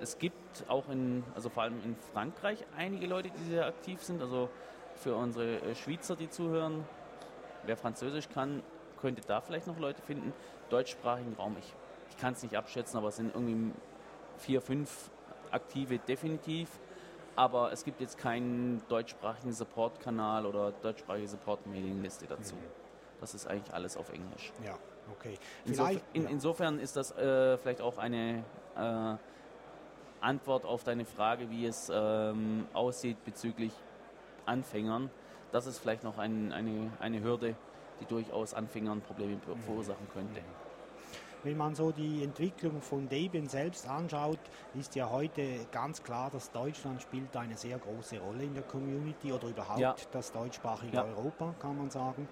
es 0.00 0.18
gibt 0.18 0.64
auch 0.68 0.88
in, 0.88 1.24
also 1.34 1.48
vor 1.48 1.64
allem 1.64 1.82
in 1.84 1.96
Frankreich 2.12 2.64
einige 2.76 3.06
Leute, 3.06 3.30
die 3.30 3.50
sehr 3.50 3.66
aktiv 3.66 4.02
sind. 4.02 4.22
Also 4.22 4.48
für 4.96 5.14
unsere 5.14 5.60
äh, 5.60 5.74
Schweizer, 5.74 6.16
die 6.16 6.28
zuhören, 6.28 6.84
wer 7.64 7.76
Französisch 7.76 8.28
kann, 8.28 8.62
könnte 9.00 9.22
da 9.26 9.40
vielleicht 9.40 9.66
noch 9.66 9.78
Leute 9.78 10.02
finden. 10.02 10.32
Deutschsprachigen 10.70 11.34
Raum, 11.34 11.56
ich, 11.58 11.74
ich 12.10 12.16
kann 12.18 12.32
es 12.32 12.42
nicht 12.42 12.56
abschätzen, 12.56 12.98
aber 12.98 13.08
es 13.08 13.16
sind 13.16 13.34
irgendwie 13.34 13.72
vier, 14.38 14.60
fünf 14.60 15.10
aktive 15.50 15.98
definitiv. 15.98 16.68
Aber 17.36 17.70
es 17.70 17.84
gibt 17.84 18.00
jetzt 18.00 18.18
keinen 18.18 18.82
deutschsprachigen 18.88 19.52
Support-Kanal 19.52 20.44
oder 20.44 20.72
deutschsprachige 20.72 21.28
Support-Mailing-Liste 21.28 22.26
dazu. 22.26 22.56
Mhm. 22.56 22.60
Das 23.20 23.34
ist 23.34 23.46
eigentlich 23.46 23.72
alles 23.72 23.96
auf 23.96 24.12
Englisch. 24.12 24.52
Ja, 24.64 24.76
okay. 25.12 25.38
Insof 25.64 25.90
in, 26.12 26.26
insofern 26.26 26.80
ist 26.80 26.96
das 26.96 27.12
äh, 27.12 27.56
vielleicht 27.58 27.80
auch 27.80 27.98
eine 27.98 28.44
äh, 28.76 29.16
Antwort 30.20 30.64
auf 30.64 30.84
deine 30.84 31.04
Frage, 31.04 31.50
wie 31.50 31.66
es 31.66 31.90
ähm, 31.94 32.66
aussieht 32.72 33.24
bezüglich 33.24 33.72
Anfängern. 34.46 35.10
Das 35.52 35.66
ist 35.66 35.78
vielleicht 35.78 36.04
noch 36.04 36.18
ein, 36.18 36.52
eine, 36.52 36.90
eine 37.00 37.22
Hürde, 37.22 37.54
die 38.00 38.04
durchaus 38.04 38.54
Anfängern 38.54 39.00
Probleme 39.00 39.34
mhm. 39.34 39.60
verursachen 39.60 40.06
könnte. 40.12 40.40
Wenn 41.44 41.56
man 41.56 41.74
so 41.74 41.92
die 41.92 42.24
Entwicklung 42.24 42.82
von 42.82 43.08
Debian 43.08 43.48
selbst 43.48 43.88
anschaut, 43.88 44.40
ist 44.74 44.96
ja 44.96 45.08
heute 45.08 45.66
ganz 45.70 46.02
klar, 46.02 46.30
dass 46.30 46.50
Deutschland 46.50 47.00
spielt 47.00 47.36
eine 47.36 47.56
sehr 47.56 47.78
große 47.78 48.18
Rolle 48.18 48.42
in 48.42 48.54
der 48.54 48.64
Community 48.64 49.32
oder 49.32 49.48
überhaupt 49.48 49.78
ja. 49.78 49.94
das 50.10 50.32
deutschsprachige 50.32 50.96
ja. 50.96 51.04
Europa, 51.04 51.54
kann 51.60 51.78
man 51.78 51.90
sagen. 51.90 52.28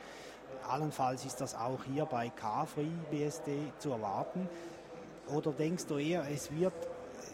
Allenfalls 0.69 1.25
ist 1.25 1.41
das 1.41 1.55
auch 1.55 1.85
hier 1.85 2.05
bei 2.05 2.31
KFreeBSD 2.31 3.73
zu 3.79 3.93
erwarten. 3.93 4.49
Oder 5.29 5.53
denkst 5.53 5.87
du 5.87 5.99
eher, 5.99 6.29
es 6.29 6.51
wird 6.51 6.75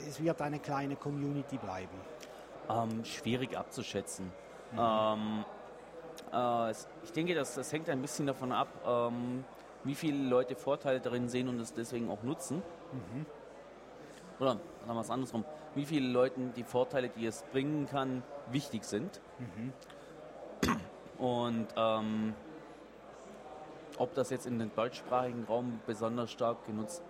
es 0.09 0.23
wird 0.23 0.41
eine 0.41 0.59
kleine 0.59 0.97
Community 0.97 1.59
bleiben? 1.59 1.97
Ähm, 2.69 3.05
schwierig 3.05 3.57
abzuschätzen. 3.57 4.27
Mhm. 4.73 4.79
Ähm, 4.79 5.45
äh, 6.33 6.71
ich 6.71 7.13
denke, 7.15 7.35
das, 7.35 7.55
das, 7.55 7.73
hängt 7.73 7.89
ein 7.89 8.01
bisschen 8.01 8.27
davon 8.27 8.53
ab, 8.53 8.69
ähm, 8.87 9.45
wie 9.85 9.95
viele 9.95 10.29
Leute 10.29 10.55
Vorteile 10.55 11.01
darin 11.01 11.29
sehen 11.29 11.49
und 11.49 11.61
es 11.61 11.73
deswegen 11.75 12.11
auch 12.11 12.23
nutzen. 12.23 12.63
Mhm. 12.93 13.27
Oder 14.39 14.59
sagen 14.87 14.95
wir 14.95 15.01
es 15.01 15.11
andersrum, 15.11 15.45
wie 15.75 15.85
viele 15.85 16.09
Leuten 16.09 16.53
die 16.55 16.65
Vorteile, 16.65 17.09
die 17.09 17.27
es 17.27 17.43
bringen 17.53 17.87
kann, 17.87 18.23
wichtig 18.51 18.85
sind. 18.85 19.21
Mhm. 19.39 19.73
Und 21.19 21.69
ähm, 21.77 22.35
ob 23.99 24.15
das 24.15 24.31
jetzt 24.31 24.47
in 24.47 24.59
den 24.59 24.75
deutschsprachigen 24.75 25.45
Raum 25.45 25.81
besonders 25.87 26.31
stark 26.33 26.65
genutzt 26.67 27.03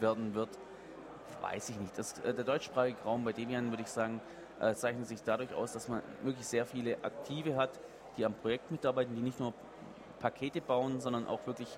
werden 0.00 0.34
wird, 0.34 0.50
weiß 1.46 1.70
ich 1.70 1.78
nicht. 1.78 1.96
Das, 1.96 2.18
äh, 2.20 2.34
der 2.34 2.44
deutschsprachige 2.44 3.00
Raum 3.02 3.24
bei 3.24 3.32
Debian, 3.32 3.70
würde 3.70 3.82
ich 3.82 3.88
sagen, 3.88 4.20
äh, 4.60 4.74
zeichnet 4.74 5.06
sich 5.06 5.22
dadurch 5.22 5.54
aus, 5.54 5.72
dass 5.72 5.88
man 5.88 6.02
wirklich 6.22 6.46
sehr 6.46 6.66
viele 6.66 6.96
Aktive 7.04 7.56
hat, 7.56 7.70
die 8.16 8.24
am 8.24 8.34
Projekt 8.34 8.70
mitarbeiten, 8.70 9.14
die 9.14 9.22
nicht 9.22 9.38
nur 9.38 9.52
Pakete 10.18 10.60
bauen, 10.60 11.00
sondern 11.00 11.26
auch 11.26 11.46
wirklich 11.46 11.68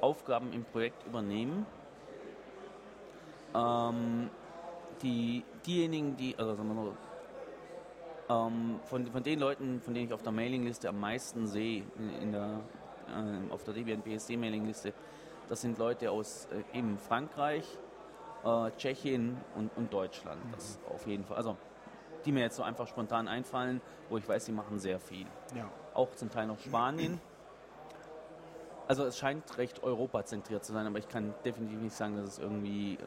Aufgaben 0.00 0.52
im 0.52 0.64
Projekt 0.64 1.06
übernehmen. 1.06 1.66
Ähm, 3.54 4.30
die, 5.02 5.44
diejenigen, 5.66 6.16
die, 6.16 6.34
also 6.38 6.54
sagen 6.54 6.68
wir 6.68 6.74
mal, 6.74 6.92
ähm, 8.46 8.80
von, 8.84 9.06
von 9.06 9.22
den 9.22 9.38
Leuten, 9.38 9.80
von 9.80 9.94
denen 9.94 10.06
ich 10.06 10.12
auf 10.12 10.22
der 10.22 10.32
Mailingliste 10.32 10.88
am 10.88 10.98
meisten 10.98 11.46
sehe, 11.46 11.84
in, 11.98 12.22
in 12.22 12.32
der, 12.32 12.60
äh, 13.08 13.52
auf 13.52 13.62
der 13.64 13.74
Debian 13.74 14.00
BSD 14.00 14.36
Mailingliste, 14.36 14.94
das 15.48 15.60
sind 15.60 15.78
Leute 15.78 16.10
aus 16.10 16.48
äh, 16.50 16.78
eben 16.78 16.98
Frankreich, 16.98 17.66
äh, 18.44 18.70
Tschechien 18.76 19.36
und, 19.56 19.70
und 19.76 19.92
Deutschland. 19.92 20.40
Das 20.52 20.78
auf 20.88 21.06
jeden 21.06 21.24
Fall. 21.24 21.36
Also 21.36 21.56
die 22.24 22.32
mir 22.32 22.40
jetzt 22.40 22.56
so 22.56 22.62
einfach 22.62 22.86
spontan 22.86 23.28
einfallen, 23.28 23.80
wo 24.08 24.16
ich 24.16 24.28
weiß, 24.28 24.44
sie 24.44 24.52
machen 24.52 24.78
sehr 24.78 25.00
viel. 25.00 25.26
Ja. 25.54 25.68
Auch 25.94 26.14
zum 26.14 26.30
Teil 26.30 26.46
noch 26.46 26.58
Spanien. 26.58 27.20
Also 28.88 29.04
es 29.04 29.18
scheint 29.18 29.58
recht 29.58 29.82
europazentriert 29.82 30.64
zu 30.64 30.72
sein, 30.72 30.86
aber 30.86 30.98
ich 30.98 31.08
kann 31.08 31.34
definitiv 31.44 31.80
nicht 31.80 31.94
sagen, 31.94 32.16
dass 32.16 32.26
es 32.26 32.38
irgendwie 32.38 32.98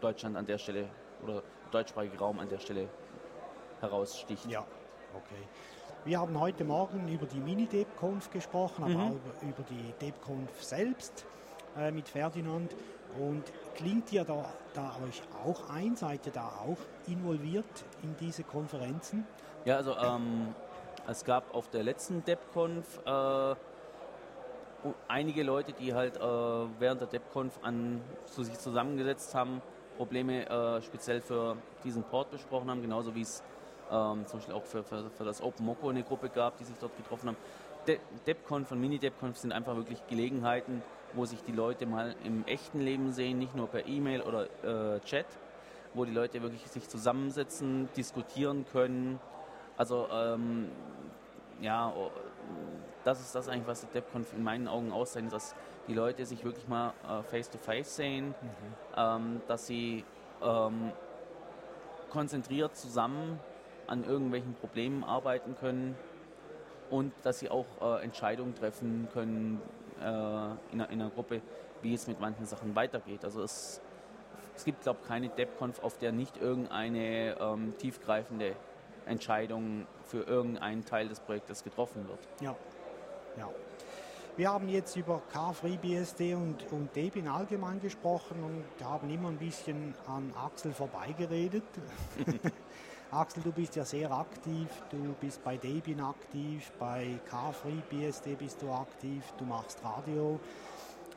Deutschland 0.00 0.36
an 0.36 0.46
der 0.46 0.58
Stelle 0.58 0.88
oder 1.22 1.42
deutschsprachiger 1.70 2.18
Raum 2.18 2.38
an 2.38 2.48
der 2.48 2.58
Stelle 2.58 2.88
heraussticht. 3.80 4.46
Ja, 4.46 4.64
okay. 5.14 5.42
Wir 6.04 6.20
haben 6.20 6.38
heute 6.40 6.64
Morgen 6.64 7.08
über 7.08 7.26
die 7.26 7.40
Mini-DebConf 7.40 8.30
gesprochen, 8.30 8.84
aber 8.84 8.94
mhm. 8.94 9.00
auch 9.00 9.10
über, 9.10 9.42
über 9.42 9.62
die 9.68 9.92
DebConf 10.00 10.62
selbst 10.62 11.26
äh, 11.78 11.90
mit 11.90 12.08
Ferdinand. 12.08 12.74
Und 13.18 13.44
klingt 13.74 14.12
ihr 14.12 14.24
da, 14.24 14.44
da 14.74 14.96
euch 15.06 15.22
auch 15.44 15.70
ein? 15.70 15.96
Seid 15.96 16.26
ihr 16.26 16.32
da 16.32 16.48
auch 16.48 16.78
involviert 17.06 17.64
in 18.02 18.14
diese 18.20 18.44
Konferenzen? 18.44 19.26
Ja, 19.64 19.76
also 19.76 19.96
ähm, 19.96 20.54
es 21.08 21.24
gab 21.24 21.54
auf 21.54 21.68
der 21.70 21.82
letzten 21.82 22.24
DevConf 22.24 23.00
äh, 23.06 23.54
einige 25.08 25.42
Leute, 25.42 25.72
die 25.72 25.94
halt 25.94 26.16
äh, 26.16 26.20
während 26.20 27.00
der 27.00 27.08
DevConf 27.08 27.58
an 27.62 28.00
zu 28.26 28.42
sich 28.44 28.58
zusammengesetzt 28.58 29.34
haben, 29.34 29.62
Probleme 29.96 30.48
äh, 30.48 30.82
speziell 30.82 31.20
für 31.20 31.56
diesen 31.82 32.04
Port 32.04 32.30
besprochen 32.30 32.70
haben, 32.70 32.82
genauso 32.82 33.14
wie 33.14 33.22
es 33.22 33.42
ähm, 33.90 34.26
zum 34.26 34.38
Beispiel 34.38 34.54
auch 34.54 34.64
für, 34.64 34.84
für, 34.84 35.10
für 35.10 35.24
das 35.24 35.42
Open 35.42 35.66
Moco 35.66 35.88
eine 35.88 36.02
Gruppe 36.02 36.28
gab, 36.28 36.56
die 36.58 36.64
sich 36.64 36.76
dort 36.78 36.96
getroffen 36.96 37.28
haben. 37.28 37.36
De 37.88 37.98
DevConf 38.26 38.70
und 38.70 38.80
Mini-DevConf 38.80 39.38
sind 39.38 39.50
einfach 39.52 39.74
wirklich 39.74 40.06
Gelegenheiten, 40.08 40.82
wo 41.14 41.24
sich 41.24 41.42
die 41.42 41.52
Leute 41.52 41.86
mal 41.86 42.14
im 42.22 42.44
echten 42.46 42.80
Leben 42.80 43.12
sehen, 43.12 43.38
nicht 43.38 43.56
nur 43.56 43.66
per 43.66 43.86
E-Mail 43.86 44.20
oder 44.20 44.96
äh, 44.96 45.00
Chat. 45.00 45.26
wo 45.94 46.04
die 46.04 46.12
Leute 46.12 46.42
wirklich 46.42 46.68
sich 46.68 46.86
zusammensetzen, 46.86 47.88
diskutieren 47.96 48.66
können. 48.70 49.18
Also 49.78 50.06
ähm, 50.12 50.68
ja, 51.62 51.94
das 53.04 53.20
ist 53.20 53.34
das 53.34 53.48
eigentlich, 53.48 53.66
was 53.66 53.80
der 53.80 54.02
DevConf 54.02 54.34
in 54.34 54.42
meinen 54.44 54.68
Augen 54.68 54.92
auszeichnet, 54.92 55.32
dass 55.32 55.54
die 55.88 55.94
Leute 55.94 56.26
sich 56.26 56.44
wirklich 56.44 56.68
mal 56.68 56.92
äh, 57.08 57.22
face-to-face 57.22 57.96
sehen, 57.96 58.28
mhm. 58.28 58.34
ähm, 58.96 59.40
dass 59.48 59.66
sie 59.66 60.04
ähm, 60.42 60.92
konzentriert 62.10 62.76
zusammen 62.76 63.40
an 63.86 64.04
irgendwelchen 64.04 64.54
Problemen 64.56 65.04
arbeiten 65.04 65.56
können 65.56 65.96
und 66.90 67.12
dass 67.22 67.38
sie 67.38 67.50
auch 67.50 67.66
äh, 67.80 68.02
Entscheidungen 68.04 68.54
treffen 68.54 69.08
können 69.12 69.60
äh, 70.00 70.02
in, 70.02 70.08
einer, 70.10 70.90
in, 70.90 71.00
einer, 71.00 71.10
Gruppe, 71.10 71.42
wie 71.82 71.94
es 71.94 72.06
mit 72.06 72.20
manchen 72.20 72.46
Sachen 72.46 72.74
weitergeht. 72.74 73.24
Also 73.24 73.42
es, 73.42 73.80
es 74.56 74.64
gibt, 74.64 74.82
glaube 74.82 75.00
ich, 75.02 75.08
keine 75.08 75.28
DevConf, 75.28 75.82
auf 75.82 75.98
der 75.98 76.12
nicht 76.12 76.36
irgendeine 76.36 77.36
ähm, 77.40 77.74
tiefgreifende 77.78 78.54
Entscheidung 79.06 79.86
für 80.04 80.22
irgendeinen 80.22 80.84
Teil 80.84 81.08
des 81.08 81.20
Projektes 81.20 81.64
getroffen 81.64 82.06
wird. 82.08 82.20
Ja, 82.40 82.54
ja. 83.36 83.48
Wir 84.36 84.50
haben 84.50 84.68
jetzt 84.68 84.94
über 84.94 85.20
KFreeBSD 85.32 86.34
und, 86.34 86.70
und 86.70 86.94
Debian 86.94 87.26
allgemein 87.26 87.80
gesprochen 87.80 88.44
und 88.44 88.86
haben 88.86 89.10
immer 89.10 89.30
ein 89.30 89.36
bisschen 89.36 89.94
an 90.06 90.32
Axel 90.36 90.72
vorbeigeredet. 90.72 91.64
Axel, 93.10 93.42
du 93.42 93.52
bist 93.52 93.74
ja 93.74 93.84
sehr 93.84 94.10
aktiv, 94.10 94.68
du 94.90 95.14
bist 95.18 95.42
bei 95.42 95.56
Debian 95.56 96.00
aktiv, 96.00 96.70
bei 96.78 97.18
KFreeBSD 97.30 98.34
bist 98.34 98.60
du 98.60 98.70
aktiv, 98.70 99.22
du 99.38 99.44
machst 99.46 99.82
Radio. 99.82 100.38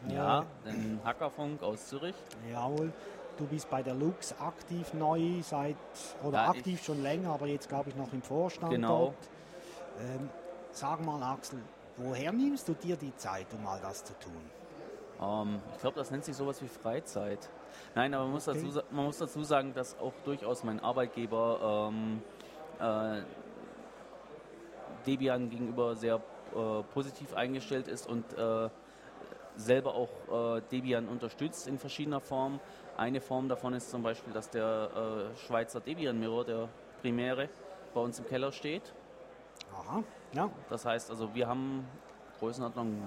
Ja, 0.08 0.46
den 0.66 1.02
Hackerfunk 1.04 1.62
aus 1.62 1.88
Zürich. 1.88 2.16
Jawohl. 2.50 2.94
Du 3.38 3.46
bist 3.46 3.70
bei 3.70 3.84
der 3.84 3.94
Lux 3.94 4.34
aktiv 4.40 4.94
neu, 4.94 5.42
seit 5.42 5.76
oder 6.24 6.44
ja, 6.44 6.50
aktiv 6.50 6.82
schon 6.84 7.02
länger, 7.02 7.34
aber 7.34 7.48
jetzt 7.48 7.68
glaube 7.68 7.90
ich 7.90 7.96
noch 7.96 8.12
im 8.14 8.22
Vorstand 8.22 8.72
genau. 8.72 8.98
dort. 9.06 9.30
Ähm, 10.00 10.30
sag 10.72 11.06
mal, 11.06 11.22
Axel, 11.24 11.60
woher 11.98 12.32
nimmst 12.32 12.68
du 12.68 12.74
dir 12.74 12.96
die 12.96 13.16
Zeit, 13.18 13.48
um 13.54 13.68
all 13.68 13.80
das 13.82 14.04
zu 14.04 14.14
tun? 14.20 14.61
Ähm, 15.22 15.60
ich 15.74 15.82
glaube, 15.82 15.98
das 15.98 16.12
nennt 16.12 16.26
sich 16.26 16.36
sowas 16.36 16.62
wie 16.62 16.68
Freizeit. 16.68 17.50
Nein, 17.96 18.14
aber 18.14 18.24
man 18.24 18.34
muss, 18.34 18.48
okay. 18.48 18.62
dazu, 18.64 18.82
man 18.92 19.06
muss 19.06 19.18
dazu 19.18 19.44
sagen, 19.44 19.74
dass 19.74 19.98
auch 20.00 20.14
durchaus 20.26 20.64
mein 20.64 20.80
Arbeitgeber 20.80 21.90
ähm, 21.92 22.22
äh, 22.80 23.22
Debian 25.06 25.50
gegenüber 25.50 25.96
sehr 25.96 26.16
äh, 26.16 26.84
positiv 26.94 27.34
eingestellt 27.34 27.88
ist 27.88 28.08
und 28.08 28.26
äh, 28.38 28.70
selber 29.56 29.96
auch 29.96 30.58
äh, 30.58 30.62
Debian 30.72 31.08
unterstützt 31.08 31.68
in 31.68 31.78
verschiedener 31.78 32.20
Form. 32.20 32.60
Eine 32.98 33.22
Form 33.22 33.50
davon 33.50 33.74
ist 33.74 33.90
zum 33.90 34.04
Beispiel, 34.04 34.34
dass 34.34 34.50
der 34.50 35.32
äh, 35.34 35.38
Schweizer 35.38 35.80
Debian 35.80 36.20
Mirror, 36.20 36.46
der 36.46 36.70
primäre, 37.02 37.50
bei 37.94 38.02
uns 38.02 38.20
im 38.20 38.26
Keller 38.28 38.52
steht. 38.52 38.94
Aha, 39.74 40.04
ja. 40.34 40.50
Das 40.70 40.86
heißt, 40.86 41.10
also 41.10 41.34
wir 41.34 41.48
haben 41.48 41.86
Größenordnung 42.40 43.02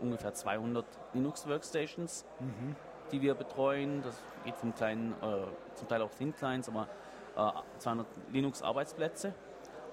ungefähr 0.00 0.34
200 0.34 0.84
Linux 1.14 1.48
Workstations, 1.48 2.24
mhm. 2.40 2.76
die 3.12 3.22
wir 3.22 3.34
betreuen. 3.34 4.02
Das 4.02 4.20
geht 4.44 4.56
vom 4.56 4.74
kleinen, 4.74 5.12
äh, 5.22 5.46
zum 5.74 5.88
Teil 5.88 6.02
auch 6.02 6.10
Thin 6.10 6.34
Clients, 6.34 6.68
aber 6.68 6.88
äh, 7.36 7.78
200 7.78 8.06
Linux 8.32 8.62
Arbeitsplätze. 8.62 9.34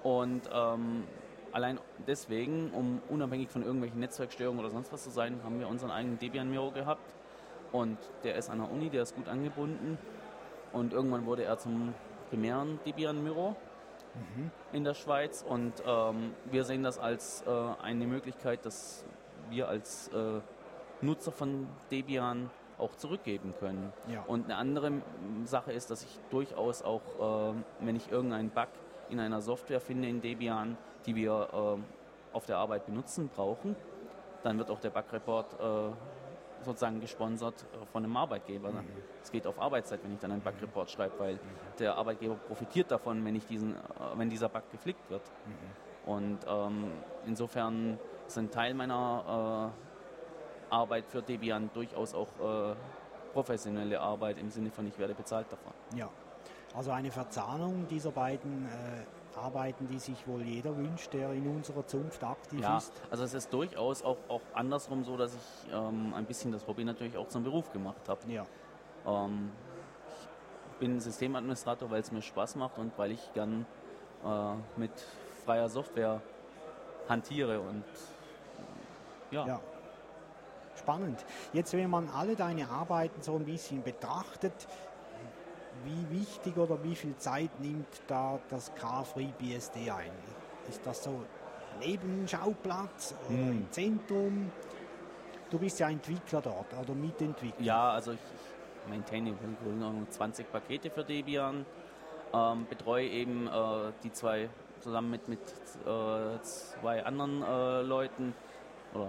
Und 0.02 0.48
ähm, 0.52 1.04
allein 1.52 1.78
deswegen, 2.06 2.70
um 2.72 3.00
unabhängig 3.08 3.48
von 3.48 3.62
irgendwelchen 3.62 4.00
Netzwerkstörungen 4.00 4.60
oder 4.60 4.70
sonst 4.70 4.92
was 4.92 5.04
zu 5.04 5.10
sein, 5.10 5.40
haben 5.44 5.60
wir 5.60 5.68
unseren 5.68 5.90
eigenen 5.90 6.18
Debian 6.18 6.50
Mirror 6.50 6.72
gehabt. 6.72 7.14
Und 7.72 7.98
der 8.22 8.36
ist 8.36 8.50
an 8.50 8.58
der 8.58 8.70
Uni, 8.70 8.90
der 8.90 9.02
ist 9.02 9.16
gut 9.16 9.28
angebunden. 9.28 9.98
Und 10.72 10.92
irgendwann 10.92 11.26
wurde 11.26 11.44
er 11.44 11.58
zum 11.58 11.94
primären 12.28 12.80
Debian 12.84 13.22
mhm. 13.22 14.50
in 14.72 14.84
der 14.84 14.94
Schweiz. 14.94 15.44
Und 15.48 15.72
ähm, 15.86 16.34
wir 16.50 16.64
sehen 16.64 16.82
das 16.82 16.98
als 16.98 17.42
äh, 17.46 17.50
eine 17.82 18.06
Möglichkeit, 18.06 18.64
dass 18.66 19.04
wir 19.50 19.68
als 19.68 20.08
äh, 20.08 20.40
Nutzer 21.00 21.32
von 21.32 21.66
Debian 21.90 22.50
auch 22.78 22.96
zurückgeben 22.96 23.54
können. 23.58 23.92
Ja. 24.08 24.22
Und 24.26 24.46
eine 24.46 24.56
andere 24.56 24.92
Sache 25.44 25.72
ist, 25.72 25.90
dass 25.90 26.02
ich 26.02 26.20
durchaus 26.30 26.82
auch, 26.82 27.52
äh, 27.52 27.54
wenn 27.80 27.96
ich 27.96 28.10
irgendeinen 28.10 28.50
Bug 28.50 28.68
in 29.10 29.20
einer 29.20 29.40
Software 29.40 29.80
finde 29.80 30.08
in 30.08 30.20
Debian, 30.20 30.76
die 31.06 31.14
wir 31.14 31.48
äh, 31.52 32.36
auf 32.36 32.46
der 32.46 32.56
Arbeit 32.56 32.86
benutzen 32.86 33.28
brauchen, 33.28 33.76
dann 34.42 34.58
wird 34.58 34.70
auch 34.70 34.80
der 34.80 34.90
Bug-Report 34.90 35.60
äh, 35.60 36.64
sozusagen 36.64 37.00
gesponsert 37.00 37.54
äh, 37.62 37.86
von 37.86 38.04
einem 38.04 38.16
Arbeitgeber. 38.16 38.70
Mhm. 38.70 38.84
Es 39.22 39.30
geht 39.30 39.46
auf 39.46 39.58
Arbeitszeit, 39.60 40.00
wenn 40.02 40.14
ich 40.14 40.20
dann 40.20 40.32
einen 40.32 40.42
Bug-Report 40.42 40.90
schreibe, 40.90 41.18
weil 41.18 41.34
mhm. 41.34 41.38
der 41.78 41.96
Arbeitgeber 41.96 42.34
profitiert 42.34 42.90
davon, 42.90 43.24
wenn, 43.24 43.36
ich 43.36 43.46
diesen, 43.46 43.74
äh, 43.74 43.78
wenn 44.16 44.28
dieser 44.28 44.48
Bug 44.48 44.70
geflickt 44.70 45.08
wird. 45.10 45.22
Mhm. 45.46 46.10
Und 46.10 46.38
ähm, 46.46 46.92
insofern 47.26 47.98
ist 48.26 48.38
ein 48.38 48.50
Teil 48.50 48.74
meiner 48.74 49.72
äh, 50.70 50.74
Arbeit 50.74 51.06
für 51.08 51.22
Debian 51.22 51.70
durchaus 51.72 52.14
auch 52.14 52.28
äh, 52.40 52.74
professionelle 53.32 54.00
Arbeit 54.00 54.38
im 54.38 54.50
Sinne 54.50 54.70
von 54.70 54.86
ich 54.86 54.98
werde 54.98 55.14
bezahlt 55.14 55.46
davon. 55.50 55.72
Ja, 55.96 56.08
also 56.74 56.90
eine 56.90 57.10
Verzahnung 57.10 57.86
dieser 57.88 58.10
beiden 58.10 58.66
äh, 58.66 59.38
Arbeiten, 59.38 59.88
die 59.88 59.98
sich 59.98 60.26
wohl 60.26 60.42
jeder 60.42 60.76
wünscht, 60.76 61.12
der 61.12 61.32
in 61.32 61.46
unserer 61.48 61.86
Zunft 61.86 62.22
aktiv 62.22 62.60
ja, 62.60 62.78
ist. 62.78 62.92
Also 63.10 63.24
es 63.24 63.34
ist 63.34 63.52
durchaus 63.52 64.02
auch, 64.02 64.18
auch 64.28 64.40
andersrum 64.54 65.04
so, 65.04 65.16
dass 65.16 65.34
ich 65.34 65.72
ähm, 65.72 66.14
ein 66.14 66.24
bisschen 66.24 66.52
das 66.52 66.66
Hobby 66.66 66.84
natürlich 66.84 67.16
auch 67.16 67.28
zum 67.28 67.42
Beruf 67.42 67.72
gemacht 67.72 68.08
habe. 68.08 68.20
Ja. 68.28 68.44
Ähm, 69.06 69.50
ich 70.72 70.78
bin 70.78 71.00
Systemadministrator, 71.00 71.90
weil 71.90 72.00
es 72.00 72.12
mir 72.12 72.22
Spaß 72.22 72.56
macht 72.56 72.78
und 72.78 72.96
weil 72.96 73.12
ich 73.12 73.32
gern 73.32 73.66
äh, 74.24 74.54
mit 74.76 74.92
freier 75.44 75.68
Software 75.68 76.20
hantiere 77.08 77.60
und 77.60 77.84
ja. 79.34 79.46
ja. 79.46 79.60
Spannend. 80.76 81.24
Jetzt, 81.52 81.72
wenn 81.72 81.90
man 81.90 82.08
alle 82.08 82.34
deine 82.34 82.68
Arbeiten 82.68 83.22
so 83.22 83.36
ein 83.36 83.44
bisschen 83.44 83.82
betrachtet, 83.82 84.66
wie 85.84 86.20
wichtig 86.20 86.56
oder 86.56 86.82
wie 86.82 86.94
viel 86.94 87.16
Zeit 87.16 87.50
nimmt 87.60 88.02
da 88.06 88.38
das 88.48 88.74
K-Free 88.74 89.32
BSD 89.38 89.90
ein? 89.90 90.10
Ist 90.68 90.80
das 90.84 91.04
so 91.04 91.22
Nebenschauplatz 91.80 93.14
oder 93.28 93.36
hm. 93.36 93.50
im 93.50 93.70
Zentrum? 93.70 94.52
Du 95.50 95.58
bist 95.58 95.78
ja 95.78 95.88
Entwickler 95.88 96.40
dort 96.40 96.72
oder 96.80 96.94
Mitentwickler. 96.94 97.64
Ja, 97.64 97.90
also 97.90 98.12
ich, 98.12 98.18
ich 98.18 98.88
maintaine 98.88 99.34
20 100.10 100.50
Pakete 100.50 100.90
für 100.90 101.04
Debian, 101.04 101.64
ähm, 102.32 102.66
betreue 102.68 103.06
eben 103.06 103.46
äh, 103.46 103.92
die 104.02 104.12
zwei 104.12 104.48
zusammen 104.80 105.10
mit, 105.10 105.28
mit 105.28 105.40
äh, 105.86 106.40
zwei 106.42 107.04
anderen 107.04 107.42
äh, 107.42 107.82
Leuten 107.82 108.34
oder 108.94 109.08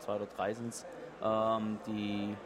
zwei 0.00 0.16
oder 0.16 0.26
drei 0.36 0.54
sind 0.54 0.68
es, 0.68 0.86
ähm, 1.22 1.78
die 1.86 2.36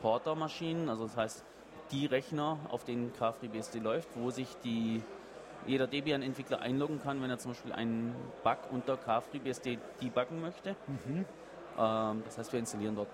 Porter-Maschinen, 0.00 0.88
also 0.88 1.04
das 1.04 1.16
heißt 1.16 1.44
die 1.90 2.06
Rechner, 2.06 2.58
auf 2.70 2.84
denen 2.84 3.12
KFreeBSD 3.12 3.78
läuft, 3.78 4.08
wo 4.16 4.30
sich 4.30 4.56
die, 4.64 5.02
jeder 5.66 5.86
Debian-Entwickler 5.86 6.60
einloggen 6.60 7.00
kann, 7.02 7.22
wenn 7.22 7.30
er 7.30 7.38
zum 7.38 7.52
Beispiel 7.52 7.72
einen 7.72 8.14
Bug 8.42 8.58
unter 8.70 8.96
KFreeBSD 8.96 9.78
debuggen 10.00 10.40
möchte. 10.40 10.74
Mhm. 10.86 11.26
Ähm, 11.78 12.22
das 12.24 12.38
heißt, 12.38 12.52
wir 12.52 12.60
installieren 12.60 12.96
dort 12.96 13.10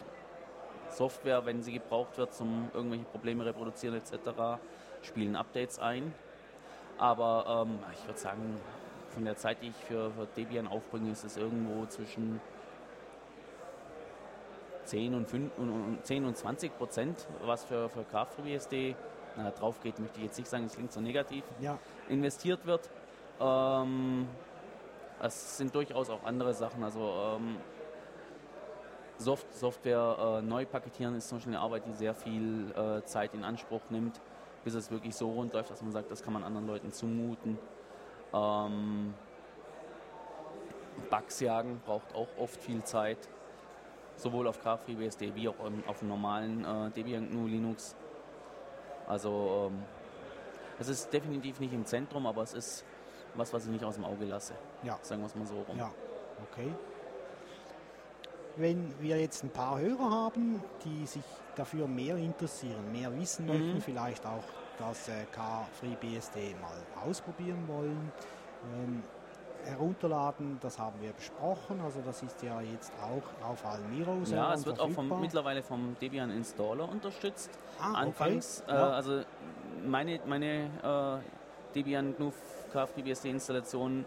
Software, 0.91 1.45
wenn 1.45 1.63
sie 1.63 1.73
gebraucht 1.73 2.17
wird, 2.17 2.33
zum 2.33 2.71
irgendwelche 2.73 3.05
Probleme 3.05 3.45
reproduzieren 3.45 3.97
etc., 3.97 4.61
spielen 5.03 5.37
Updates 5.37 5.79
ein. 5.79 6.15
Aber 6.97 7.67
ähm, 7.67 7.79
ich 7.93 8.07
würde 8.07 8.19
sagen, 8.19 8.61
von 9.11 9.25
der 9.25 9.37
Zeit, 9.37 9.63
die 9.63 9.69
ich 9.69 9.77
für, 9.77 10.11
für 10.11 10.27
Debian 10.37 10.67
aufbringe, 10.67 11.11
ist 11.11 11.25
es 11.25 11.37
irgendwo 11.37 11.87
zwischen 11.87 12.41
10 14.89 15.15
und, 15.15 15.29
5, 15.29 15.59
und 15.59 15.99
10 16.03 16.25
und 16.25 16.37
20 16.37 16.77
Prozent, 16.77 17.27
was 17.45 17.65
für, 17.65 17.89
für 17.89 18.05
KFreeBSD 18.05 18.97
na, 19.37 19.51
drauf 19.51 19.81
geht, 19.81 19.99
möchte 19.99 20.19
ich 20.19 20.25
jetzt 20.25 20.39
nicht 20.39 20.49
sagen, 20.49 20.65
es 20.65 20.75
klingt 20.75 20.93
so 20.93 21.01
negativ, 21.01 21.45
ja. 21.61 21.79
investiert 22.09 22.67
wird. 22.67 22.91
Ähm, 23.41 24.27
es 25.23 25.59
sind 25.59 25.75
durchaus 25.75 26.11
auch 26.11 26.25
andere 26.25 26.55
Sachen, 26.55 26.83
also 26.83 27.37
ähm, 27.37 27.57
Soft 29.19 29.53
Software 29.53 30.39
äh, 30.39 30.43
neu 30.43 30.65
paketieren 30.65 31.17
ist 31.17 31.29
zum 31.29 31.39
Beispiel 31.39 31.55
eine 31.55 31.63
Arbeit, 31.63 31.87
die 31.87 31.93
sehr 31.93 32.15
viel 32.15 32.71
äh, 32.71 33.05
Zeit 33.05 33.35
in 33.35 33.43
Anspruch 33.43 33.83
nimmt, 33.91 34.21
bis 34.63 34.75
es 34.75 34.91
wirklich 34.93 35.17
so 35.17 35.31
rund 35.31 35.53
läuft, 35.53 35.71
dass 35.71 35.83
man 35.83 35.91
sagt, 35.91 36.11
das 36.11 36.23
kann 36.23 36.33
man 36.33 36.45
anderen 36.45 36.69
Leuten 36.69 36.93
zumuten. 36.93 37.59
Ähm, 38.33 39.15
Bugs 41.11 41.41
jagen 41.41 41.81
braucht 41.85 42.15
auch 42.15 42.29
oft 42.39 42.61
viel 42.61 42.83
Zeit 42.85 43.19
sowohl 44.19 44.47
auf 44.49 44.61
KFreeBSD 44.61 45.35
wie 45.35 45.49
auch 45.49 45.55
auf 45.87 46.01
dem 46.01 46.09
normalen 46.09 46.65
äh, 46.65 46.91
Debian 46.91 47.31
GNU 47.31 47.47
Linux. 47.47 47.95
Also 49.07 49.71
ähm, 49.71 49.83
es 50.79 50.89
ist 50.89 51.13
definitiv 51.13 51.61
nicht 51.61 51.73
im 51.73 51.87
Zentrum, 51.87 52.27
aber 52.27 52.43
es 52.43 52.53
ist 52.53 52.85
was, 53.35 53.53
was 53.53 53.65
ich 53.65 53.71
nicht 53.71 53.85
aus 53.85 53.95
dem 53.95 54.05
Auge 54.05 54.25
lasse. 54.25 54.55
Ja. 54.83 54.99
Sagen 55.03 55.23
wir 55.23 55.27
es 55.27 55.35
mal 55.35 55.47
so 55.47 55.63
rum. 55.63 55.79
Ja, 55.79 55.91
okay. 56.51 56.73
Wenn 58.57 58.93
wir 59.01 59.21
jetzt 59.21 59.45
ein 59.45 59.51
paar 59.51 59.79
Hörer 59.79 60.11
haben, 60.11 60.63
die 60.85 61.07
sich 61.07 61.23
dafür 61.55 61.87
mehr 61.87 62.17
interessieren, 62.17 62.91
mehr 62.91 63.17
wissen 63.17 63.47
mhm. 63.47 63.53
möchten, 63.53 63.81
vielleicht 63.81 64.27
auch 64.27 64.45
das 64.79 65.09
äh, 65.09 65.25
KFreeBSD 65.33 66.57
mal 66.61 67.09
ausprobieren 67.09 67.67
wollen. 67.69 68.13
Ähm, 68.75 69.03
herunterladen, 69.65 70.59
das 70.61 70.79
haben 70.79 71.01
wir 71.01 71.13
besprochen, 71.13 71.81
also 71.81 72.01
das 72.05 72.23
ist 72.23 72.43
ja 72.43 72.61
jetzt 72.61 72.93
auch 73.03 73.47
auf 73.49 73.65
Almiro 73.65 74.17
Ja, 74.25 74.55
es 74.55 74.65
wird 74.65 74.81
auch 74.81 74.91
vom, 74.91 75.21
mittlerweile 75.21 75.63
vom 75.63 75.97
Debian 76.01 76.31
Installer 76.31 76.89
unterstützt. 76.89 77.51
Ah, 77.81 77.95
Anfangs, 77.95 78.63
okay. 78.67 78.77
äh, 78.77 78.79
Ja. 78.81 78.91
also 78.91 79.23
meine, 79.85 80.21
meine 80.27 81.23
äh, 81.23 81.75
Debian 81.75 82.17
GNU 82.17 82.33
KFreeBSD 82.73 83.31
Installation 83.31 84.05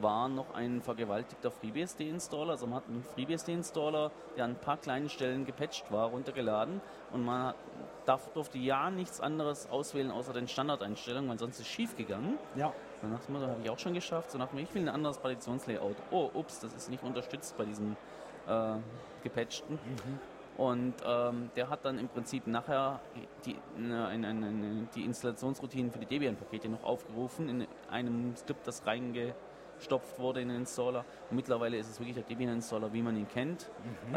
war 0.00 0.28
noch 0.28 0.54
ein 0.54 0.82
vergewaltigter 0.82 1.50
FreeBSD-Installer. 1.50 2.52
Also 2.52 2.66
man 2.66 2.76
hat 2.76 2.88
einen 2.88 3.04
FreeBSD-Installer, 3.14 4.10
der 4.36 4.44
an 4.44 4.50
ein 4.52 4.56
paar 4.56 4.76
kleinen 4.76 5.08
Stellen 5.08 5.44
gepatcht 5.44 5.90
war, 5.92 6.08
runtergeladen 6.08 6.80
und 7.12 7.24
man 7.24 7.54
darf, 8.04 8.28
durfte 8.32 8.58
ja 8.58 8.90
nichts 8.90 9.20
anderes 9.20 9.68
auswählen 9.70 10.10
außer 10.10 10.32
den 10.32 10.48
Standardeinstellungen, 10.48 11.30
weil 11.30 11.38
sonst 11.38 11.60
ist 11.60 11.68
schief 11.68 11.96
gegangen. 11.96 12.38
Ja, 12.56 12.72
Ich 12.96 13.28
mir, 13.28 13.40
das 13.40 13.50
habe 13.50 13.60
ich 13.62 13.70
auch 13.70 13.78
schon 13.78 13.94
geschafft. 13.94 14.30
So 14.30 14.38
ich 14.38 14.52
mir, 14.52 14.62
ich 14.62 14.74
will 14.74 14.82
ein 14.82 14.88
anderes 14.88 15.18
Partitionslayout. 15.18 15.96
Oh, 16.10 16.30
ups, 16.34 16.60
das 16.60 16.74
ist 16.74 16.90
nicht 16.90 17.02
unterstützt 17.02 17.56
bei 17.56 17.64
diesem 17.64 17.96
äh, 18.46 18.76
gepatchten. 19.22 19.78
Und 20.56 20.94
ähm, 21.04 21.50
der 21.56 21.68
hat 21.68 21.84
dann 21.84 21.98
im 21.98 22.08
Prinzip 22.08 22.46
nachher 22.46 23.00
die, 23.44 23.56
eine, 23.76 24.06
eine, 24.06 24.28
eine, 24.28 24.88
die 24.94 25.04
Installationsroutinen 25.04 25.90
für 25.90 25.98
die 25.98 26.06
Debian-Pakete 26.06 26.68
noch 26.68 26.84
aufgerufen 26.84 27.48
in 27.48 27.66
einem 27.90 28.36
Skript, 28.36 28.66
das 28.66 28.82
reingestopft 29.74 30.18
wurde 30.18 30.40
in 30.40 30.48
den 30.48 30.58
Installer. 30.58 31.04
Und 31.30 31.36
mittlerweile 31.36 31.76
ist 31.76 31.90
es 31.90 31.98
wirklich 31.98 32.14
der 32.14 32.24
Debian-Installer, 32.24 32.92
wie 32.92 33.02
man 33.02 33.16
ihn 33.16 33.28
kennt. 33.28 33.70
Äh, 34.12 34.16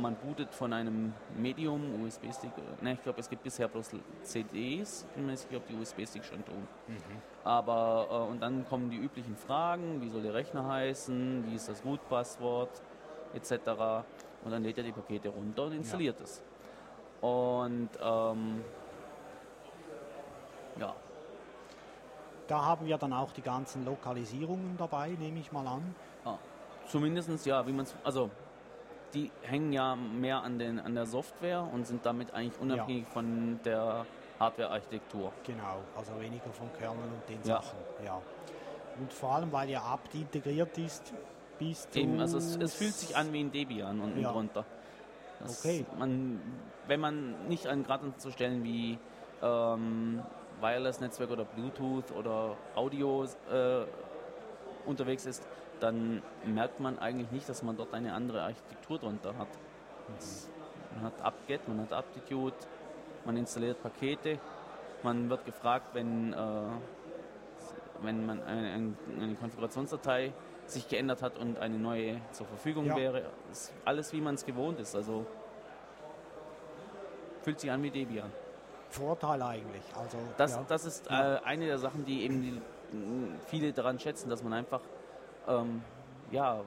man 0.00 0.16
bootet 0.16 0.54
von 0.54 0.72
einem 0.72 1.12
Medium, 1.36 2.02
USB-Stick. 2.04 2.50
Ne, 2.80 2.94
ich 2.94 3.02
glaube, 3.02 3.20
es 3.20 3.28
gibt 3.28 3.42
bisher 3.42 3.68
bloß 3.68 3.90
CDs. 4.22 5.06
Ich 5.16 5.56
ob 5.56 5.66
die 5.66 5.74
USB-Sticks 5.74 6.26
schon 6.26 6.44
tun. 6.44 6.66
Aber 7.42 8.08
äh, 8.10 8.30
und 8.30 8.40
dann 8.40 8.66
kommen 8.66 8.90
die 8.90 8.96
üblichen 8.96 9.36
Fragen, 9.36 10.00
wie 10.00 10.08
soll 10.08 10.22
der 10.22 10.34
Rechner 10.34 10.66
heißen, 10.66 11.44
wie 11.46 11.54
ist 11.54 11.68
das 11.68 11.84
Root-Passwort, 11.84 12.82
etc. 13.34 13.52
Und 14.44 14.50
dann 14.50 14.62
lädt 14.62 14.78
er 14.78 14.84
die 14.84 14.92
Pakete 14.92 15.28
runter 15.28 15.64
und 15.64 15.72
installiert 15.72 16.20
es. 16.20 16.42
Und 17.20 17.90
ähm, 18.02 18.62
ja, 20.78 20.94
da 22.46 22.64
haben 22.64 22.86
wir 22.86 22.98
dann 22.98 23.12
auch 23.12 23.32
die 23.32 23.42
ganzen 23.42 23.84
Lokalisierungen 23.84 24.76
dabei, 24.76 25.10
nehme 25.10 25.40
ich 25.40 25.52
mal 25.52 25.66
an. 25.66 25.94
ah, 26.24 26.38
zumindest 26.86 27.46
ja, 27.46 27.66
wie 27.66 27.72
man 27.72 27.84
es, 27.86 27.94
also 28.04 28.30
die 29.14 29.30
hängen 29.42 29.72
ja 29.72 29.94
mehr 29.96 30.42
an, 30.42 30.58
den, 30.58 30.78
an 30.80 30.94
der 30.94 31.06
Software 31.06 31.62
und 31.72 31.86
sind 31.86 32.04
damit 32.04 32.34
eigentlich 32.34 32.60
unabhängig 32.60 33.06
von 33.08 33.60
der 33.64 34.06
Hardware-Architektur. 34.40 35.32
Genau, 35.44 35.78
also 35.96 36.20
weniger 36.20 36.50
vom 36.50 36.72
Kernel 36.78 37.04
und 37.04 37.28
den 37.28 37.38
Ja. 37.48 37.62
Sachen. 37.62 37.78
Ja. 38.04 38.20
Und 38.98 39.12
vor 39.12 39.32
allem, 39.34 39.52
weil 39.52 39.70
ja 39.70 39.82
apt 39.82 40.14
integriert 40.14 40.76
ist, 40.78 41.12
bist 41.58 41.94
du... 41.94 42.00
Eben, 42.00 42.20
also 42.20 42.38
es, 42.38 42.56
es 42.56 42.74
fühlt 42.74 42.94
sich 42.94 43.16
an 43.16 43.32
wie 43.32 43.40
ein 43.40 43.52
Debian 43.52 44.00
unten 44.00 44.20
Ja. 44.20 44.32
drunter. 44.32 44.64
Das, 45.40 45.64
Okay. 45.64 45.84
Man, 45.98 46.40
wenn 46.86 47.00
man 47.00 47.48
nicht 47.48 47.66
an 47.66 47.84
gerade 47.84 48.12
so 48.18 48.30
Stellen 48.30 48.64
wie 48.64 48.98
ähm, 49.42 50.22
Wireless-Netzwerk 50.64 51.30
oder 51.30 51.44
Bluetooth 51.44 52.10
oder 52.12 52.56
Audio 52.74 53.24
äh, 53.50 53.84
unterwegs 54.86 55.26
ist, 55.26 55.46
dann 55.80 56.22
merkt 56.46 56.80
man 56.80 56.98
eigentlich 56.98 57.30
nicht, 57.30 57.48
dass 57.48 57.62
man 57.62 57.76
dort 57.76 57.92
eine 57.92 58.14
andere 58.14 58.42
Architektur 58.42 58.98
drunter 58.98 59.36
hat. 59.36 59.48
Man 60.94 61.04
hat 61.04 61.20
apt-get, 61.22 61.68
man 61.68 61.80
hat 61.80 61.92
aptitude, 61.92 62.56
man 63.24 63.36
installiert 63.36 63.82
Pakete, 63.82 64.38
man 65.02 65.28
wird 65.28 65.44
gefragt, 65.44 65.88
wenn, 65.92 66.32
äh, 66.32 66.36
wenn 68.00 68.24
man 68.24 68.42
eine, 68.42 68.94
eine, 69.20 69.34
Konfigurationsdatei 69.34 70.32
sich 70.66 70.88
geändert 70.88 71.20
hat 71.20 71.38
und 71.38 71.58
eine 71.58 71.78
neue 71.78 72.20
zur 72.32 72.46
Verfügung 72.46 72.86
Ja. 72.86 72.96
wäre. 72.96 73.30
Ist 73.50 73.72
alles 73.84 74.12
wie 74.14 74.20
man 74.20 74.34
es 74.34 74.46
gewohnt 74.46 74.80
ist. 74.80 74.96
Also 74.96 75.26
fühlt 77.42 77.60
sich 77.60 77.70
an 77.70 77.82
wie 77.82 77.90
Debian. 77.90 78.32
Vorteil 78.94 79.42
eigentlich. 79.42 79.82
Also, 79.96 80.16
Das, 80.36 80.52
ja. 80.52 80.64
das 80.68 80.84
ist 80.84 81.06
äh, 81.08 81.12
eine 81.44 81.66
der 81.66 81.78
Sachen, 81.78 82.04
die 82.04 82.22
eben 82.22 82.42
die, 82.42 82.60
viele 83.46 83.72
daran 83.72 83.98
schätzen, 83.98 84.28
dass 84.30 84.42
man 84.42 84.52
einfach 84.52 84.80
ähm, 85.48 85.82
ja, 86.30 86.60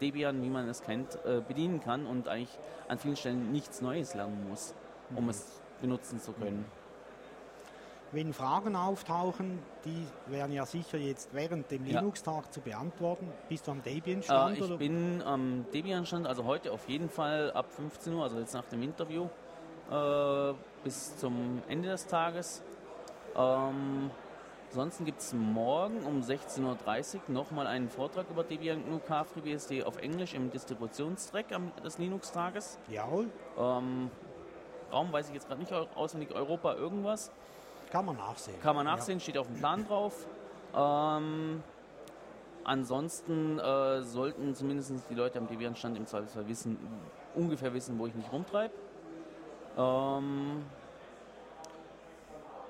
Debian, 0.00 0.42
wie 0.42 0.48
man 0.50 0.68
es 0.68 0.82
kennt, 0.82 1.18
äh, 1.24 1.40
bedienen 1.46 1.80
kann 1.80 2.06
und 2.06 2.28
eigentlich 2.28 2.56
an 2.88 2.98
vielen 2.98 3.16
Stellen 3.16 3.52
nichts 3.52 3.80
Neues 3.80 4.14
lernen 4.14 4.46
muss, 4.48 4.74
um 5.14 5.24
Mhm. 5.24 5.30
es 5.30 5.60
benutzen 5.80 6.20
zu 6.20 6.32
können. 6.32 6.64
Wenn 8.12 8.32
Fragen 8.32 8.76
auftauchen, 8.76 9.58
die 9.84 10.06
wären 10.26 10.52
ja 10.52 10.64
sicher 10.66 10.98
jetzt 10.98 11.34
während 11.34 11.68
dem 11.72 11.84
Ja. 11.84 11.98
Linux-Tag 11.98 12.52
zu 12.52 12.60
beantworten. 12.60 13.28
Bist 13.48 13.66
du 13.66 13.72
am 13.72 13.78
Äh, 13.80 13.82
Debian-Stand? 13.94 14.56
ich 14.56 14.62
oder? 14.62 14.76
bin 14.76 15.20
am 15.22 15.66
Debian-Stand, 15.72 16.26
also 16.28 16.44
heute 16.44 16.70
auf 16.70 16.88
jeden 16.88 17.08
Fall 17.10 17.50
ab 17.52 17.66
15 17.72 18.14
Uhr, 18.14 18.22
also 18.22 18.38
jetzt 18.38 18.54
nach 18.54 18.66
dem 18.66 18.84
Interview, 18.84 19.24
äh, 19.90 19.94
bis 20.84 21.16
zum 21.16 21.62
Ende 21.68 21.88
des 21.88 22.06
Tages. 22.06 22.62
Ähm, 23.36 24.10
ansonsten 24.70 25.04
gibt 25.04 25.20
es 25.20 25.32
morgen 25.32 26.04
um 26.04 26.20
16.30 26.20 27.14
Uhr 27.14 27.20
nochmal 27.28 27.66
einen 27.66 27.88
Vortrag 27.88 28.26
über 28.30 28.44
Debian 28.44 28.84
GNU 28.84 28.98
KFreeBSD 29.00 29.82
auf 29.84 29.98
Englisch 29.98 30.34
im 30.34 30.50
Distributionstrack 30.50 31.46
des 31.82 31.98
Linux-Tages. 31.98 32.78
Jawohl, 32.88 33.28
Ähm, 33.58 34.10
Raum 34.92 35.12
weiß 35.12 35.28
ich 35.28 35.34
jetzt 35.34 35.48
gerade 35.48 35.60
nicht 35.60 35.72
au- 35.72 35.88
auswendig, 35.96 36.32
Europa 36.34 36.74
irgendwas. 36.74 37.32
kann 37.90 38.04
man 38.04 38.16
nachsehen. 38.16 38.60
Kann 38.60 38.76
man 38.76 38.84
nachsehen, 38.86 39.18
steht 39.20 39.38
auf 39.38 39.46
dem 39.48 39.56
Plan 39.56 39.84
drauf. 39.86 40.26
Ähm, 40.76 41.62
ansonsten 42.64 43.58
äh, 43.58 44.02
sollten 44.02 44.54
zumindest 44.54 44.92
die 45.10 45.14
Leute 45.14 45.38
am 45.38 45.46
Debian-Stand 45.48 45.96
im 45.96 46.06
Zweifelsfall 46.06 46.46
wissen, 46.48 46.78
ungefähr 47.34 47.72
wissen, 47.74 47.98
wo 47.98 48.06
ich 48.06 48.14
mich 48.14 48.30
rumtreibe. 48.30 48.72
Ähm, 49.76 50.64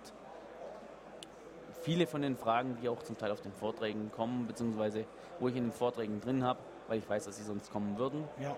viele 1.82 2.08
von 2.08 2.22
den 2.22 2.36
Fragen, 2.38 2.78
die 2.82 2.90
auch 2.90 3.02
zum 3.04 3.18
Teil 3.18 3.32
auf 3.32 3.42
den 3.42 3.54
Vorträgen 3.54 4.12
kommen, 4.12 4.48
beziehungsweise 4.48 5.06
wo 5.40 5.48
ich 5.48 5.56
in 5.56 5.64
den 5.66 5.72
Vorträgen 5.72 6.20
drin 6.20 6.44
habe, 6.44 6.60
weil 6.88 7.00
ich 7.00 7.10
weiß, 7.10 7.26
dass 7.26 7.38
sie 7.38 7.44
sonst 7.44 7.72
kommen 7.72 7.98
würden. 7.98 8.24
ja. 8.40 8.56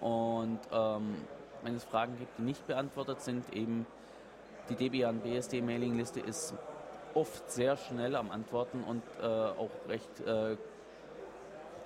Und 0.00 0.60
ähm, 0.72 1.16
wenn 1.62 1.74
es 1.74 1.84
Fragen 1.84 2.18
gibt, 2.18 2.38
die 2.38 2.42
nicht 2.42 2.66
beantwortet 2.66 3.22
sind, 3.22 3.50
eben 3.54 3.86
die 4.68 4.74
Debian 4.74 5.20
BSD 5.20 5.62
Mailingliste 5.62 6.20
ist 6.20 6.54
oft 7.14 7.50
sehr 7.50 7.76
schnell 7.78 8.14
am 8.14 8.30
Antworten 8.30 8.84
und 8.84 9.02
äh, 9.22 9.24
auch 9.24 9.70
recht 9.88 10.20
äh, 10.20 10.56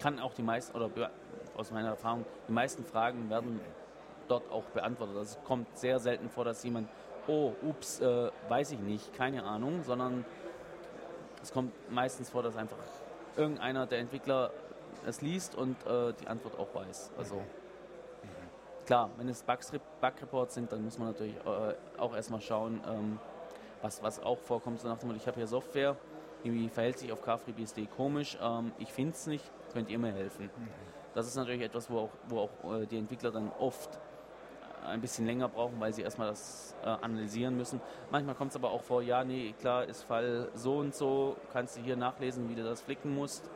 kann 0.02 0.18
auch 0.18 0.34
die 0.34 0.42
meisten 0.42 0.76
oder 0.76 0.88
be- 0.88 1.10
aus 1.56 1.70
meiner 1.70 1.88
Erfahrung 1.88 2.24
die 2.48 2.52
meisten 2.52 2.84
Fragen 2.84 3.28
werden 3.30 3.60
dort 4.28 4.50
auch 4.50 4.64
beantwortet. 4.64 5.16
Also 5.16 5.38
es 5.38 5.44
kommt 5.44 5.76
sehr 5.76 5.98
selten 5.98 6.28
vor, 6.28 6.44
dass 6.44 6.62
jemand 6.62 6.88
oh 7.26 7.52
ups 7.62 8.00
äh, 8.00 8.30
weiß 8.48 8.72
ich 8.72 8.78
nicht, 8.78 9.12
keine 9.14 9.44
Ahnung, 9.44 9.82
sondern 9.82 10.24
es 11.42 11.52
kommt 11.52 11.72
meistens 11.90 12.30
vor, 12.30 12.42
dass 12.42 12.56
einfach 12.56 12.78
irgendeiner 13.36 13.86
der 13.86 13.98
Entwickler 13.98 14.50
es 15.06 15.22
liest 15.22 15.54
und 15.54 15.76
äh, 15.86 16.12
die 16.20 16.26
Antwort 16.26 16.58
auch 16.58 16.74
weiß. 16.74 17.12
Also 17.16 17.42
Klar, 18.90 19.08
wenn 19.18 19.28
es 19.28 19.44
Bug-Reports 19.44 20.54
sind, 20.54 20.72
dann 20.72 20.82
muss 20.84 20.98
man 20.98 21.12
natürlich 21.12 21.36
äh, 21.36 21.74
auch 21.96 22.12
erstmal 22.12 22.40
schauen, 22.40 22.80
ähm, 22.88 23.20
was, 23.82 24.02
was 24.02 24.20
auch 24.20 24.40
vorkommt. 24.40 24.80
So 24.80 24.88
nach 24.88 24.98
dem 24.98 25.10
Motto, 25.10 25.20
ich 25.20 25.28
habe 25.28 25.36
hier 25.36 25.46
Software, 25.46 25.94
irgendwie 26.42 26.68
verhält 26.68 26.98
sich 26.98 27.12
auf 27.12 27.22
KFreeBSD 27.22 27.86
komisch, 27.86 28.36
ähm, 28.42 28.72
ich 28.78 28.92
finde 28.92 29.12
es 29.12 29.28
nicht, 29.28 29.44
könnt 29.72 29.90
ihr 29.90 29.98
mir 30.00 30.12
helfen. 30.12 30.50
Das 31.14 31.26
ist 31.26 31.36
natürlich 31.36 31.62
etwas, 31.62 31.90
wo 31.90 31.98
auch, 31.98 32.10
wo 32.28 32.38
auch 32.40 32.80
äh, 32.80 32.86
die 32.86 32.98
Entwickler 32.98 33.30
dann 33.30 33.50
oft 33.58 33.98
ein 34.86 35.00
bisschen 35.00 35.26
länger 35.26 35.48
brauchen, 35.48 35.78
weil 35.78 35.92
sie 35.92 36.02
erstmal 36.02 36.28
das 36.28 36.74
äh, 36.82 36.88
analysieren 36.88 37.56
müssen. 37.56 37.80
Manchmal 38.10 38.34
kommt 38.34 38.50
es 38.50 38.56
aber 38.56 38.70
auch 38.70 38.82
vor, 38.82 39.02
ja, 39.02 39.24
nee, 39.24 39.54
klar, 39.60 39.84
ist 39.84 40.02
Fall 40.02 40.48
so 40.54 40.78
und 40.78 40.94
so, 40.94 41.36
kannst 41.52 41.76
du 41.76 41.82
hier 41.82 41.96
nachlesen, 41.96 42.48
wie 42.48 42.54
du 42.54 42.64
das 42.64 42.80
flicken 42.80 43.14
musst. 43.14 43.50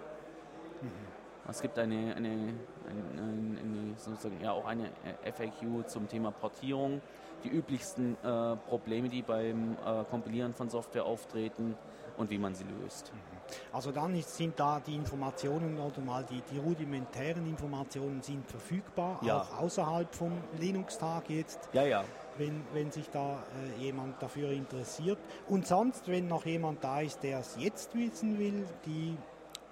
Es 1.48 1.60
gibt 1.60 1.78
eine, 1.78 2.14
eine, 2.14 2.54
eine, 2.88 3.58
eine 3.60 3.94
sozusagen 3.96 4.40
ja 4.42 4.52
auch 4.52 4.66
eine 4.66 4.90
FAQ 5.24 5.88
zum 5.88 6.08
Thema 6.08 6.30
Portierung, 6.30 7.02
die 7.42 7.48
üblichsten 7.48 8.16
äh, 8.22 8.56
Probleme, 8.56 9.08
die 9.08 9.22
beim 9.22 9.76
äh, 9.84 10.04
Kompilieren 10.04 10.54
von 10.54 10.70
Software 10.70 11.04
auftreten 11.04 11.76
und 12.16 12.30
wie 12.30 12.38
man 12.38 12.54
sie 12.54 12.64
löst. 12.64 13.12
Mhm. 13.12 13.34
Also 13.72 13.92
dann 13.92 14.20
sind 14.22 14.58
da 14.58 14.80
die 14.80 14.94
Informationen 14.94 15.78
oder 15.78 16.00
mal 16.00 16.24
die, 16.24 16.42
die 16.52 16.58
rudimentären 16.58 17.46
Informationen 17.46 18.22
sind 18.22 18.46
verfügbar, 18.48 19.20
ja. 19.22 19.40
auch 19.40 19.60
außerhalb 19.60 20.14
vom 20.14 20.32
Linux-Tag 20.58 21.28
jetzt. 21.30 21.68
Ja, 21.72 21.84
ja. 21.84 22.04
Wenn, 22.36 22.64
wenn 22.72 22.90
sich 22.90 23.08
da 23.10 23.44
äh, 23.78 23.82
jemand 23.82 24.20
dafür 24.20 24.50
interessiert. 24.50 25.18
Und 25.48 25.66
sonst, 25.66 26.08
wenn 26.08 26.26
noch 26.26 26.44
jemand 26.46 26.82
da 26.82 27.00
ist, 27.00 27.22
der 27.22 27.40
es 27.40 27.56
jetzt 27.58 27.94
wissen 27.94 28.38
will, 28.38 28.66
die 28.86 29.16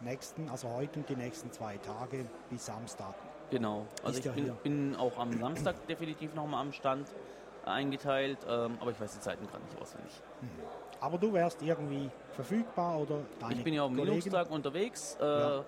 nächsten, 0.01 0.49
also 0.49 0.69
heute 0.69 1.01
und 1.01 1.09
die 1.09 1.17
nächsten 1.17 1.51
zwei 1.51 1.77
Tage 1.79 2.27
bis 2.51 2.67
Samstag. 2.67 3.15
Genau, 3.51 3.87
also 4.03 4.19
ich 4.19 4.31
bin, 4.31 4.53
bin, 4.63 4.97
auch 4.97 5.19
am 5.19 5.39
Samstag 5.39 5.87
definitiv 5.87 6.35
nochmal 6.35 6.63
am 6.63 6.73
Stand 6.73 7.07
eingeteilt, 7.65 8.39
ähm, 8.49 8.77
aber 8.81 8.91
ich 8.91 9.01
weiß 9.01 9.15
die 9.15 9.21
Zeiten 9.21 9.47
gerade 9.47 9.65
nicht 9.65 9.81
auswendig. 9.81 10.13
Mhm. 10.41 10.49
Aber 11.01 11.19
du 11.19 11.33
wärst 11.33 11.63
irgendwie 11.63 12.11
verfügbar 12.33 12.99
oder 12.99 13.19
deine 13.41 13.55
Ich 13.55 13.65
bin 13.65 13.75
ja 13.75 13.85
am 13.85 13.97
Linux-Tag 13.97 14.51
unterwegs, 14.51 15.17
äh, 15.21 15.25
ja. 15.25 15.65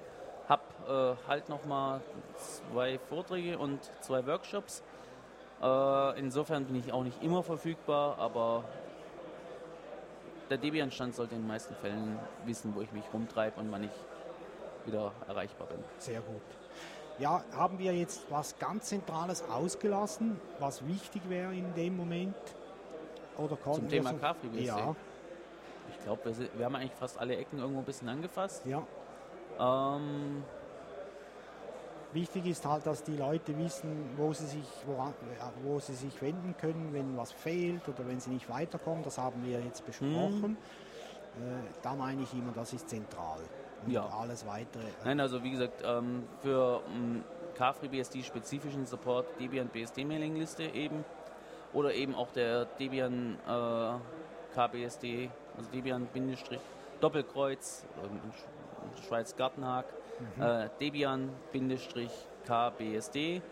habe 0.48 1.16
äh, 1.26 1.28
halt 1.28 1.48
nochmal 1.48 2.00
zwei 2.36 2.98
Vorträge 2.98 3.58
und 3.58 3.80
zwei 4.00 4.26
Workshops. 4.26 4.82
Äh, 5.62 6.18
insofern 6.20 6.64
bin 6.66 6.76
ich 6.76 6.92
auch 6.92 7.02
nicht 7.02 7.22
immer 7.22 7.42
verfügbar, 7.42 8.18
aber 8.18 8.64
der 10.50 10.58
Debian-Stand 10.58 11.14
sollte 11.14 11.34
in 11.34 11.42
den 11.42 11.48
meisten 11.48 11.74
Fällen 11.74 12.18
wissen, 12.44 12.74
wo 12.74 12.80
ich 12.80 12.92
mich 12.92 13.04
rumtreibe 13.12 13.58
und 13.60 13.72
wann 13.72 13.84
ich 13.84 13.90
wieder 14.86 15.12
erreichbar 15.26 15.66
bin. 15.68 15.78
Sehr 15.98 16.20
gut. 16.20 16.42
Ja, 17.18 17.44
haben 17.52 17.78
wir 17.78 17.94
jetzt 17.94 18.22
was 18.30 18.58
ganz 18.58 18.86
Zentrales 18.86 19.44
ausgelassen, 19.48 20.40
was 20.58 20.86
wichtig 20.86 21.22
wäre 21.28 21.54
in 21.54 21.72
dem 21.74 21.96
Moment? 21.96 22.34
Oder 23.38 23.56
Zum 23.72 23.88
Thema 23.88 24.10
so, 24.10 24.16
KFreeBSD? 24.16 24.64
Ja. 24.64 24.96
Ich 25.90 26.04
glaube, 26.04 26.36
wir, 26.36 26.48
wir, 26.56 26.64
haben 26.64 26.74
eigentlich 26.76 26.94
fast 26.94 27.18
alle 27.18 27.36
Ecken 27.36 27.58
irgendwo 27.58 27.80
ein 27.80 27.84
bisschen 27.84 28.08
angefasst. 28.08 28.64
Ja. 28.66 28.82
Ähm, 29.58 30.42
Wichtig 32.14 32.46
ist 32.46 32.64
halt, 32.64 32.86
dass 32.86 33.02
die 33.02 33.16
Leute 33.16 33.58
wissen, 33.58 34.10
wo 34.16 34.32
sie, 34.32 34.46
sich, 34.46 34.64
woran, 34.86 35.12
wo 35.64 35.80
sie 35.80 35.94
sich 35.94 36.22
wenden 36.22 36.56
können, 36.56 36.90
wenn 36.92 37.16
was 37.16 37.32
fehlt 37.32 37.88
oder 37.88 38.06
wenn 38.06 38.20
sie 38.20 38.30
nicht 38.30 38.48
weiterkommen. 38.48 39.02
Das 39.02 39.18
haben 39.18 39.44
wir 39.44 39.60
jetzt 39.60 39.84
besprochen. 39.84 40.56
Mhm. 41.36 41.44
Äh, 41.44 41.82
da 41.82 41.96
meine 41.96 42.22
ich 42.22 42.32
immer, 42.32 42.52
das 42.52 42.72
ist 42.72 42.88
zentral 42.88 43.40
und 43.84 43.92
ja. 43.92 44.06
alles 44.06 44.46
weitere. 44.46 44.84
Nein, 45.04 45.20
also 45.20 45.42
wie 45.42 45.50
gesagt, 45.50 45.82
ähm, 45.84 46.24
für 46.40 46.82
ähm, 46.94 47.24
KFreeBSD 47.54 48.22
spezifischen 48.22 48.86
Support 48.86 49.26
Debian 49.38 49.68
BSD 49.68 50.04
Mailingliste 50.04 50.64
eben 50.64 51.04
oder 51.72 51.94
eben 51.94 52.14
auch 52.14 52.30
der 52.32 52.64
Debian 52.64 53.36
äh, 53.46 54.54
KBSD, 54.54 55.30
also 55.56 55.70
Debian 55.70 56.06
Bindestrich 56.06 56.60
Doppelkreuz, 57.00 57.84
äh, 58.02 59.06
Schweiz 59.06 59.36
Gartenhag, 59.36 59.84
mhm. 60.36 60.42
äh, 60.42 60.68
Debian 60.80 61.30
Bindestrich 61.52 62.12
KBSD 62.46 63.42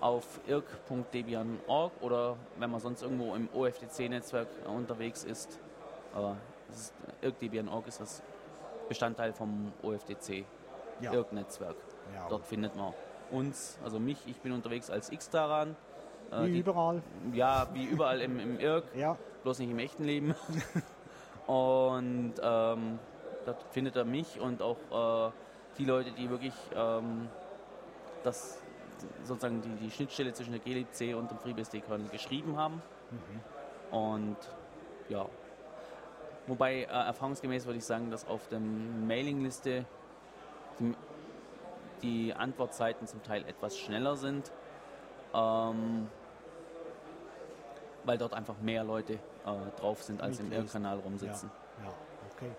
auf 0.00 0.40
irk.debian.org 0.46 1.92
oder 2.00 2.36
wenn 2.58 2.70
man 2.70 2.80
sonst 2.80 3.02
irgendwo 3.02 3.34
im 3.34 3.48
OFDC-Netzwerk 3.52 4.48
unterwegs 4.66 5.24
ist, 5.24 5.58
äh, 6.14 6.72
ist 6.72 6.92
irk.debian.org 7.22 7.86
ist 7.88 8.00
das 8.00 8.22
Bestandteil 8.88 9.32
vom 9.32 9.72
OFDC 9.82 10.44
ja. 11.00 11.12
IRC-Netzwerk. 11.12 11.76
Ja. 12.14 12.26
Dort 12.28 12.44
findet 12.44 12.76
man 12.76 12.92
uns, 13.30 13.78
also 13.82 13.98
mich, 13.98 14.18
ich 14.26 14.40
bin 14.40 14.52
unterwegs 14.52 14.90
als 14.90 15.10
X-Daran. 15.10 15.76
Äh, 16.30 16.44
wie 16.44 16.52
die, 16.52 16.58
überall. 16.58 17.02
Ja, 17.32 17.68
wie 17.72 17.84
überall 17.84 18.20
im, 18.20 18.38
im 18.38 18.58
IRC, 18.58 18.84
ja. 18.96 19.16
bloß 19.42 19.58
nicht 19.58 19.70
im 19.70 19.78
echten 19.78 20.04
Leben. 20.04 20.34
und 21.46 22.34
ähm, 22.42 22.98
dort 23.44 23.62
findet 23.70 23.96
er 23.96 24.04
mich 24.04 24.40
und 24.40 24.62
auch 24.62 25.28
äh, 25.28 25.32
die 25.78 25.84
Leute, 25.84 26.12
die 26.12 26.30
wirklich 26.30 26.54
ähm, 26.74 27.28
das 28.22 28.62
sozusagen 29.24 29.60
die, 29.60 29.84
die 29.84 29.90
Schnittstelle 29.90 30.32
zwischen 30.32 30.52
der 30.52 30.60
glibc 30.60 31.14
und 31.16 31.30
dem 31.30 31.38
FreeBSD-Kernel 31.38 32.08
geschrieben 32.08 32.56
haben. 32.56 32.82
Mhm. 33.10 33.96
Und 33.96 34.36
ja, 35.08 35.26
Wobei 36.46 36.82
äh, 36.82 36.86
erfahrungsgemäß 36.86 37.64
würde 37.66 37.78
ich 37.78 37.84
sagen, 37.84 38.10
dass 38.10 38.26
auf 38.26 38.48
der 38.48 38.60
Mailingliste 38.60 39.86
die, 42.02 42.34
Antwortzeiten 42.34 43.06
zum 43.06 43.22
Teil 43.22 43.46
etwas 43.46 43.78
schneller 43.78 44.16
sind, 44.16 44.52
ähm, 45.32 46.08
weil 48.04 48.18
dort 48.18 48.34
einfach 48.34 48.58
mehr 48.60 48.84
Leute 48.84 49.14
äh, 49.14 49.80
drauf 49.80 50.02
sind, 50.02 50.20
als 50.20 50.38
im 50.38 50.52
Irrkanal 50.52 50.98
rumsitzen. 50.98 51.50
Ja, 51.78 51.84
ja, 51.86 51.94
okay. 52.30 52.50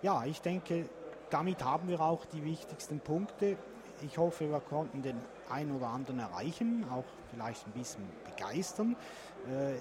Ja, 0.00 0.24
ich 0.24 0.40
denke, 0.40 0.88
damit 1.28 1.62
haben 1.62 1.88
wir 1.88 2.00
auch 2.00 2.24
die 2.24 2.42
wichtigsten 2.44 3.00
Punkte. 3.00 3.58
Ich 4.00 4.16
hoffe, 4.16 4.50
wir 4.50 4.60
konnten 4.60 5.02
den 5.02 5.18
einen 5.50 5.76
oder 5.76 5.88
anderen 5.88 6.18
erreichen, 6.18 6.86
auch 6.90 7.04
vielleicht 7.30 7.66
ein 7.66 7.72
bisschen 7.72 8.08
begeistern. 8.24 8.96
Äh, 9.48 9.74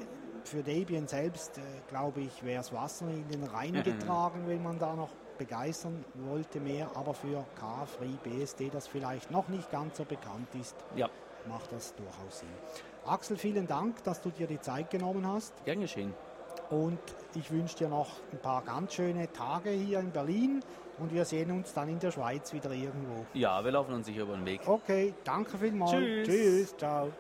für 0.48 0.64
Debian 0.64 1.08
selbst, 1.08 1.58
äh, 1.58 1.62
glaube 1.90 2.22
ich, 2.22 2.44
wäre 2.44 2.62
es 2.62 2.74
Wasser 2.74 3.08
in 3.08 3.28
den 3.28 3.44
Rhein 3.44 3.74
mhm. 3.74 3.84
getragen, 3.84 4.44
wenn 4.48 4.64
man 4.64 4.80
da 4.80 4.96
noch 4.96 5.10
begeistern 5.38 6.06
wollte 6.16 6.60
mehr. 6.60 6.90
Aber 6.96 7.14
für 7.14 7.46
K-Free 7.60 8.18
BSD, 8.24 8.70
das 8.70 8.88
vielleicht 8.88 9.32
noch 9.32 9.48
nicht 9.48 9.72
ganz 9.72 9.98
so 9.98 10.06
bekannt 10.06 10.48
ist, 10.60 10.76
ja. 10.96 11.10
macht 11.48 11.72
das 11.72 11.96
durchaus 11.96 12.40
Sinn. 12.40 12.50
Axel, 13.06 13.38
vielen 13.38 13.68
Dank, 13.68 14.04
dass 14.04 14.22
du 14.22 14.30
dir 14.30 14.48
die 14.48 14.60
Zeit 14.60 14.90
genommen 14.90 15.26
hast. 15.28 15.54
Gern 15.66 15.82
geschehen. 15.82 16.14
Und 16.70 17.00
ich 17.36 17.52
wünsche 17.52 17.78
dir 17.78 17.90
noch 17.90 18.08
ein 18.32 18.40
paar 18.40 18.62
ganz 18.62 18.94
schöne 18.94 19.32
Tage 19.32 19.72
hier 19.72 20.00
in 20.00 20.12
Berlin 20.12 20.64
und 21.00 21.14
wir 21.14 21.26
sehen 21.26 21.52
uns 21.52 21.74
dann 21.74 21.90
in 21.90 22.00
der 22.00 22.12
Schweiz 22.12 22.54
wieder 22.54 22.72
irgendwo. 22.72 23.26
Ja, 23.34 23.64
wir 23.64 23.72
laufen 23.72 23.94
uns 23.94 24.06
sicher 24.06 24.22
über 24.22 24.36
den 24.36 24.46
Weg. 24.46 24.62
Okay, 24.66 25.14
danke 25.24 25.58
vielmals. 25.58 25.92
Tschüss. 25.92 26.28
Tschüss, 26.28 26.78
ciao. 26.78 27.12